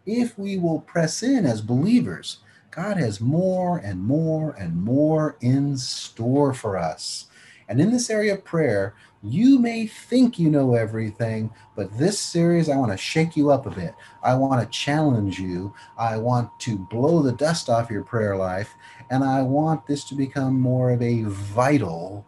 if 0.05 0.37
we 0.37 0.57
will 0.57 0.81
press 0.81 1.23
in 1.23 1.45
as 1.45 1.61
believers, 1.61 2.39
God 2.69 2.97
has 2.97 3.21
more 3.21 3.77
and 3.77 4.01
more 4.01 4.51
and 4.59 4.75
more 4.83 5.37
in 5.39 5.77
store 5.77 6.53
for 6.53 6.77
us. 6.77 7.27
And 7.69 7.79
in 7.79 7.91
this 7.91 8.09
area 8.09 8.33
of 8.33 8.43
prayer, 8.43 8.93
you 9.23 9.57
may 9.57 9.87
think 9.87 10.37
you 10.37 10.49
know 10.49 10.75
everything, 10.75 11.49
but 11.75 11.97
this 11.97 12.19
series, 12.19 12.67
I 12.67 12.75
want 12.75 12.91
to 12.91 12.97
shake 12.97 13.37
you 13.37 13.51
up 13.51 13.65
a 13.65 13.71
bit. 13.71 13.95
I 14.21 14.33
want 14.35 14.61
to 14.61 14.77
challenge 14.77 15.39
you. 15.39 15.73
I 15.97 16.17
want 16.17 16.49
to 16.61 16.77
blow 16.77 17.21
the 17.21 17.31
dust 17.31 17.69
off 17.69 17.89
your 17.89 18.03
prayer 18.03 18.35
life. 18.35 18.75
And 19.09 19.23
I 19.23 19.41
want 19.41 19.87
this 19.87 20.03
to 20.05 20.15
become 20.15 20.59
more 20.59 20.91
of 20.91 21.01
a 21.01 21.23
vital, 21.23 22.25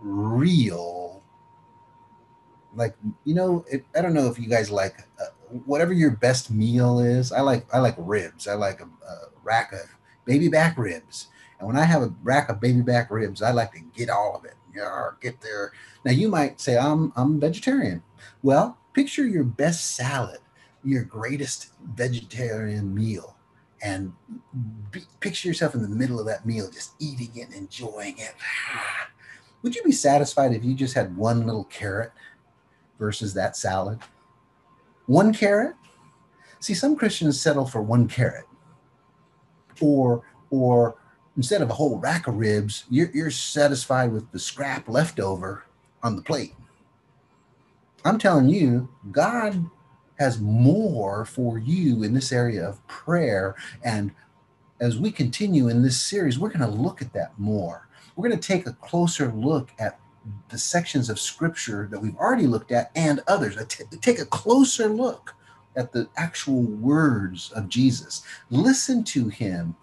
real, 0.00 1.22
like, 2.74 2.96
you 3.24 3.34
know, 3.34 3.64
it, 3.70 3.84
I 3.96 4.02
don't 4.02 4.14
know 4.14 4.26
if 4.26 4.38
you 4.38 4.48
guys 4.48 4.70
like 4.70 5.06
uh, 5.20 5.26
whatever 5.66 5.92
your 5.92 6.10
best 6.10 6.50
meal 6.50 6.98
is. 6.98 7.32
I 7.32 7.40
like, 7.40 7.66
I 7.72 7.78
like 7.78 7.94
ribs. 7.96 8.48
I 8.48 8.54
like 8.54 8.80
a, 8.80 8.84
a 8.84 9.16
rack 9.44 9.72
of 9.72 9.80
baby 10.24 10.48
back 10.48 10.76
ribs. 10.76 11.28
And 11.58 11.66
when 11.66 11.76
I 11.76 11.84
have 11.84 12.02
a 12.02 12.12
rack 12.22 12.48
of 12.48 12.60
baby 12.60 12.82
back 12.82 13.10
ribs, 13.10 13.40
I 13.40 13.52
like 13.52 13.72
to 13.72 13.80
get 13.94 14.10
all 14.10 14.36
of 14.36 14.44
it 14.44 14.54
get 15.20 15.40
there. 15.40 15.72
Now 16.04 16.12
you 16.12 16.28
might 16.28 16.60
say, 16.60 16.76
I'm 16.76 17.12
I'm 17.16 17.40
vegetarian. 17.40 18.02
Well, 18.42 18.78
picture 18.92 19.26
your 19.26 19.44
best 19.44 19.96
salad, 19.96 20.38
your 20.84 21.04
greatest 21.04 21.72
vegetarian 21.94 22.94
meal, 22.94 23.36
and 23.82 24.12
be, 24.90 25.02
picture 25.20 25.48
yourself 25.48 25.74
in 25.74 25.82
the 25.82 25.88
middle 25.88 26.20
of 26.20 26.26
that 26.26 26.46
meal, 26.46 26.70
just 26.70 26.94
eating 26.98 27.30
it 27.36 27.48
and 27.48 27.54
enjoying 27.54 28.18
it. 28.18 28.34
Would 29.62 29.74
you 29.74 29.82
be 29.82 29.92
satisfied 29.92 30.52
if 30.52 30.64
you 30.64 30.74
just 30.74 30.94
had 30.94 31.16
one 31.16 31.44
little 31.44 31.64
carrot 31.64 32.12
versus 32.98 33.34
that 33.34 33.56
salad? 33.56 33.98
One 35.06 35.32
carrot? 35.32 35.74
See, 36.60 36.74
some 36.74 36.96
Christians 36.96 37.40
settle 37.40 37.66
for 37.66 37.82
one 37.82 38.08
carrot. 38.08 38.44
Or 39.80 40.22
or 40.50 40.96
instead 41.38 41.62
of 41.62 41.70
a 41.70 41.74
whole 41.74 41.98
rack 41.98 42.26
of 42.26 42.34
ribs, 42.34 42.84
you're, 42.90 43.10
you're 43.14 43.30
satisfied 43.30 44.12
with 44.12 44.30
the 44.32 44.38
scrap 44.38 44.88
left 44.88 45.20
over 45.20 45.64
on 46.02 46.16
the 46.16 46.22
plate. 46.22 46.54
I'm 48.04 48.18
telling 48.18 48.48
you, 48.48 48.88
God 49.12 49.64
has 50.18 50.40
more 50.40 51.24
for 51.24 51.58
you 51.58 52.02
in 52.02 52.12
this 52.12 52.32
area 52.32 52.68
of 52.68 52.84
prayer. 52.88 53.54
And 53.84 54.10
as 54.80 54.98
we 54.98 55.12
continue 55.12 55.68
in 55.68 55.82
this 55.82 56.00
series, 56.00 56.40
we're 56.40 56.48
going 56.48 56.68
to 56.68 56.76
look 56.76 57.00
at 57.00 57.12
that 57.12 57.38
more. 57.38 57.88
We're 58.16 58.28
going 58.28 58.40
to 58.40 58.48
take 58.48 58.66
a 58.66 58.72
closer 58.72 59.30
look 59.30 59.70
at 59.78 60.00
the 60.48 60.58
sections 60.58 61.08
of 61.08 61.20
scripture 61.20 61.86
that 61.92 62.00
we've 62.00 62.16
already 62.16 62.48
looked 62.48 62.72
at 62.72 62.90
and 62.96 63.20
others. 63.28 63.56
Take 64.00 64.18
a 64.18 64.26
closer 64.26 64.88
look 64.88 65.34
at 65.76 65.92
the 65.92 66.08
actual 66.16 66.62
words 66.62 67.52
of 67.52 67.68
Jesus. 67.68 68.24
Listen 68.50 69.04
to 69.04 69.28
him 69.28 69.76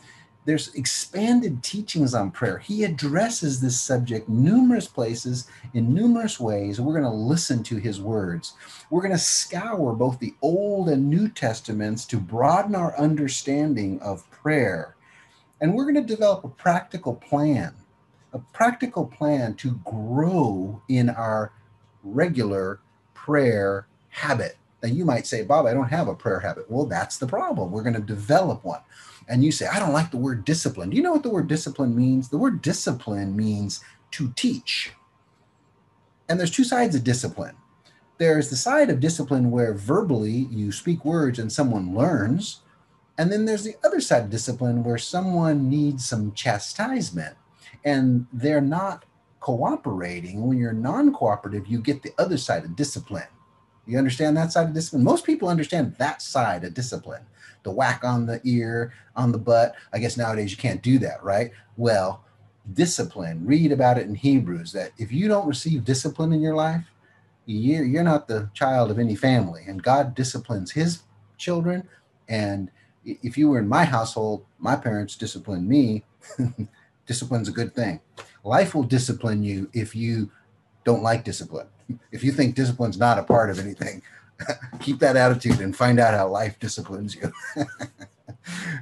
there's 0.46 0.74
expanded 0.76 1.64
teachings 1.64 2.14
on 2.14 2.32
prayer. 2.32 2.60
He 2.60 2.84
addresses 2.84 3.60
this 3.60 3.80
subject 3.80 4.30
numerous 4.30 4.88
places 4.88 5.48
in 5.74 5.94
numerous 5.94 6.40
ways. 6.40 6.80
We're 6.80 7.00
going 7.00 7.04
to 7.04 7.10
listen 7.10 7.64
to 7.64 7.78
his 7.78 8.00
words. 8.00 8.54
We're 8.92 9.02
going 9.02 9.12
to 9.12 9.18
scour 9.18 9.94
both 9.94 10.20
the 10.20 10.36
Old 10.42 10.88
and 10.90 11.10
New 11.10 11.30
Testaments 11.30 12.06
to 12.06 12.18
broaden 12.18 12.76
our 12.76 12.96
understanding 12.98 14.00
of 14.02 14.30
prayer. 14.30 14.96
And 15.62 15.74
we're 15.74 15.92
going 15.92 15.96
to 15.96 16.16
develop 16.16 16.44
a 16.44 16.50
practical 16.50 17.16
plan, 17.16 17.74
a 18.32 18.40
practical 18.54 19.06
plan 19.08 19.56
to 19.56 19.80
grow 19.84 20.82
in 20.90 21.10
our 21.10 21.54
regular 22.04 22.80
prayer 23.16 23.88
habit. 24.10 24.58
Now, 24.84 24.90
you 24.90 25.06
might 25.06 25.26
say, 25.26 25.42
Bob, 25.42 25.66
I 25.66 25.74
don't 25.74 25.90
have 25.90 26.08
a 26.08 26.14
prayer 26.14 26.40
habit. 26.40 26.70
Well, 26.70 26.86
that's 26.86 27.18
the 27.18 27.26
problem. 27.26 27.72
We're 27.72 27.82
going 27.82 27.96
to 27.96 28.02
develop 28.02 28.64
one 28.64 28.82
and 29.28 29.44
you 29.44 29.52
say, 29.52 29.68
I 29.68 29.80
don't 29.80 29.94
like 29.94 30.12
the 30.12 30.18
word 30.18 30.46
discipline. 30.46 30.90
Do 30.90 30.98
you 30.98 31.04
know 31.04 31.14
what 31.14 31.24
the 31.24 31.30
word 31.30 31.48
discipline 31.48 31.96
means? 31.96 32.30
The 32.30 32.38
word 32.38 32.62
discipline 32.62 33.36
means 33.36 33.84
to 34.12 34.32
teach. 34.36 34.92
And 36.30 36.40
there's 36.40 36.52
two 36.52 36.64
sides 36.64 36.96
of 36.96 37.04
discipline. 37.04 37.56
There's 38.18 38.50
the 38.50 38.56
side 38.56 38.90
of 38.90 39.00
discipline 39.00 39.52
where 39.52 39.74
verbally 39.74 40.48
you 40.50 40.72
speak 40.72 41.04
words 41.04 41.40
and 41.40 41.52
someone 41.52 41.94
learns. 41.94 42.62
And 43.18 43.32
then 43.32 43.46
there's 43.46 43.64
the 43.64 43.76
other 43.84 44.00
side 44.00 44.24
of 44.24 44.30
discipline 44.30 44.84
where 44.84 44.98
someone 44.98 45.70
needs 45.70 46.08
some 46.08 46.34
chastisement 46.34 47.36
and 47.84 48.28
they're 48.32 48.62
not 48.62 49.06
cooperating. 49.40 50.48
When 50.48 50.58
you're 50.58 50.74
non 50.74 51.14
cooperative, 51.14 51.68
you 51.68 51.80
get 51.80 52.04
the 52.04 52.14
other 52.18 52.38
side 52.38 52.64
of 52.64 52.76
discipline. 52.76 53.28
You 53.88 53.98
understand 53.98 54.36
that 54.38 54.52
side 54.52 54.68
of 54.68 54.74
discipline? 54.74 55.04
Most 55.04 55.26
people 55.26 55.50
understand 55.50 55.96
that 55.98 56.22
side 56.22 56.64
of 56.64 56.74
discipline 56.74 57.26
the 57.66 57.72
whack 57.72 58.04
on 58.04 58.28
the 58.28 58.40
ear, 58.46 58.94
on 59.16 59.32
the 59.32 59.38
butt. 59.40 59.76
I 59.92 60.00
guess 60.00 60.18
nowadays 60.18 60.52
you 60.52 60.58
can't 60.58 60.82
do 60.82 61.00
that, 61.00 61.22
right? 61.24 61.52
Well, 61.76 62.24
discipline, 62.72 63.46
read 63.46 63.72
about 63.72 63.98
it 63.98 64.08
in 64.08 64.16
Hebrews 64.16 64.72
that 64.72 64.92
if 64.98 65.12
you 65.12 65.28
don't 65.28 65.48
receive 65.48 65.84
discipline 65.84 66.32
in 66.32 66.42
your 66.42 66.56
life, 66.56 66.86
you're, 67.46 68.04
not 68.04 68.28
the 68.28 68.50
child 68.54 68.90
of 68.90 69.00
any 69.00 69.16
family. 69.16 69.64
And 69.68 69.84
God 69.84 70.16
disciplines 70.16 70.72
his 70.72 71.04
children. 71.38 71.88
And 72.28 72.72
if 73.04 73.38
you 73.38 73.50
were 73.50 73.60
in 73.60 73.68
my 73.68 73.86
household, 73.86 74.46
my 74.58 74.76
parents 74.76 75.16
disciplined 75.16 75.68
me. 75.68 76.04
Discipline's 77.06 77.50
a 77.50 77.52
good 77.52 77.76
thing. 77.76 78.00
Life 78.44 78.74
will 78.74 78.84
discipline 78.84 79.44
you 79.44 79.70
if 79.74 79.96
you 79.96 80.32
don't 80.86 81.04
like 81.04 81.24
discipline. 81.24 81.68
If 82.12 82.24
you 82.24 82.32
think 82.32 82.56
discipline's 82.56 82.98
not 82.98 83.20
a 83.20 83.24
part 83.24 83.50
of 83.50 83.60
anything, 83.60 84.02
keep 84.80 85.00
that 85.00 85.16
attitude 85.16 85.60
and 85.60 85.76
find 85.76 86.00
out 86.00 86.14
how 86.14 86.28
life 86.28 86.60
disciplines 86.60 87.16
you. 87.16 87.32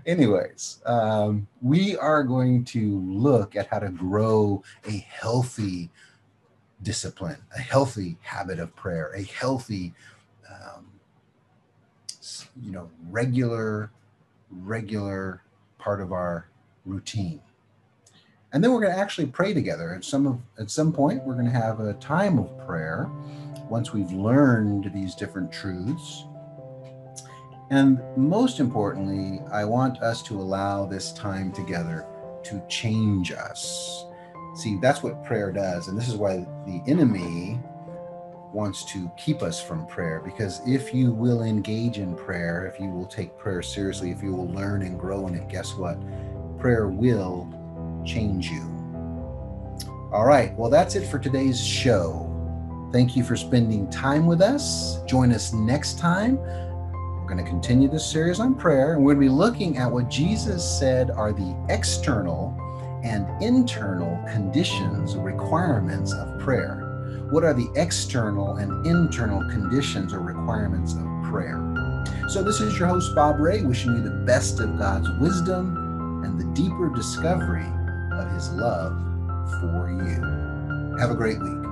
Anyways, 0.05 0.81
um, 0.85 1.47
we 1.61 1.97
are 1.97 2.23
going 2.23 2.65
to 2.65 2.99
look 2.99 3.55
at 3.55 3.67
how 3.67 3.79
to 3.79 3.89
grow 3.89 4.63
a 4.85 4.97
healthy 5.09 5.89
discipline, 6.81 7.37
a 7.55 7.59
healthy 7.59 8.17
habit 8.21 8.59
of 8.59 8.75
prayer, 8.75 9.11
a 9.15 9.23
healthy, 9.23 9.93
um, 10.49 10.87
you 12.61 12.71
know, 12.71 12.89
regular, 13.09 13.91
regular 14.51 15.41
part 15.77 16.01
of 16.01 16.11
our 16.11 16.49
routine. 16.85 17.41
And 18.53 18.63
then 18.63 18.71
we're 18.71 18.81
going 18.81 18.93
to 18.93 18.99
actually 18.99 19.25
pray 19.25 19.53
together. 19.53 19.95
At 19.95 20.05
some 20.05 20.27
of, 20.27 20.39
at 20.59 20.69
some 20.69 20.93
point, 20.93 21.23
we're 21.23 21.33
going 21.33 21.45
to 21.45 21.51
have 21.51 21.79
a 21.79 21.93
time 21.95 22.37
of 22.37 22.55
prayer 22.65 23.09
once 23.67 23.93
we've 23.93 24.11
learned 24.11 24.91
these 24.93 25.15
different 25.15 25.51
truths. 25.51 26.25
And 27.71 27.99
most 28.15 28.59
importantly, 28.59 29.41
I 29.51 29.65
want 29.65 30.01
us 30.03 30.21
to 30.23 30.39
allow 30.39 30.85
this 30.85 31.11
time 31.13 31.51
together 31.51 32.05
to 32.43 32.61
change 32.67 33.31
us. 33.31 34.05
See, 34.55 34.77
that's 34.79 35.01
what 35.01 35.23
prayer 35.23 35.51
does. 35.51 35.87
And 35.87 35.97
this 35.97 36.07
is 36.07 36.15
why 36.15 36.45
the 36.67 36.83
enemy 36.85 37.59
wants 38.53 38.85
to 38.93 39.09
keep 39.17 39.41
us 39.41 39.61
from 39.61 39.87
prayer. 39.87 40.21
Because 40.23 40.61
if 40.67 40.93
you 40.93 41.11
will 41.11 41.41
engage 41.41 41.97
in 41.97 42.15
prayer, 42.15 42.67
if 42.67 42.79
you 42.79 42.89
will 42.89 43.07
take 43.07 43.35
prayer 43.35 43.63
seriously, 43.63 44.11
if 44.11 44.21
you 44.21 44.35
will 44.35 44.49
learn 44.49 44.83
and 44.83 44.99
grow 44.99 45.25
in 45.27 45.33
it, 45.33 45.49
guess 45.49 45.73
what? 45.73 45.97
Prayer 46.59 46.87
will 46.87 47.51
change 48.05 48.49
you. 48.49 48.61
All 50.13 50.25
right. 50.25 50.53
Well, 50.55 50.69
that's 50.69 50.95
it 50.95 51.07
for 51.07 51.17
today's 51.17 51.59
show. 51.59 52.29
Thank 52.91 53.15
you 53.15 53.23
for 53.23 53.35
spending 53.35 53.89
time 53.89 54.27
with 54.27 54.41
us. 54.41 55.01
Join 55.05 55.31
us 55.31 55.53
next 55.53 55.97
time. 55.97 56.37
We're 56.37 57.27
going 57.27 57.43
to 57.43 57.49
continue 57.49 57.89
this 57.89 58.05
series 58.05 58.39
on 58.39 58.53
prayer, 58.53 58.93
and 58.93 59.03
we're 59.03 59.15
going 59.15 59.25
to 59.25 59.31
be 59.31 59.35
looking 59.35 59.77
at 59.77 59.91
what 59.91 60.09
Jesus 60.09 60.63
said 60.63 61.09
are 61.09 61.33
the 61.33 61.55
external 61.69 62.55
and 63.03 63.25
internal 63.41 64.23
conditions, 64.31 65.15
or 65.15 65.23
requirements 65.23 66.13
of 66.13 66.39
prayer. 66.39 67.27
What 67.31 67.43
are 67.43 67.55
the 67.55 67.71
external 67.75 68.57
and 68.57 68.85
internal 68.85 69.39
conditions 69.49 70.13
or 70.13 70.19
requirements 70.19 70.93
of 70.93 71.23
prayer? 71.23 71.59
So, 72.29 72.43
this 72.43 72.61
is 72.61 72.77
your 72.77 72.87
host, 72.87 73.15
Bob 73.15 73.39
Ray, 73.39 73.63
wishing 73.63 73.95
you 73.95 74.03
the 74.03 74.23
best 74.25 74.59
of 74.59 74.77
God's 74.77 75.09
wisdom 75.19 76.23
and 76.23 76.39
the 76.39 76.45
deeper 76.53 76.89
discovery 76.93 77.65
of 78.19 78.31
His 78.31 78.51
love 78.51 78.93
for 79.59 79.89
you. 79.89 80.97
Have 80.99 81.11
a 81.11 81.15
great 81.15 81.39
week. 81.39 81.62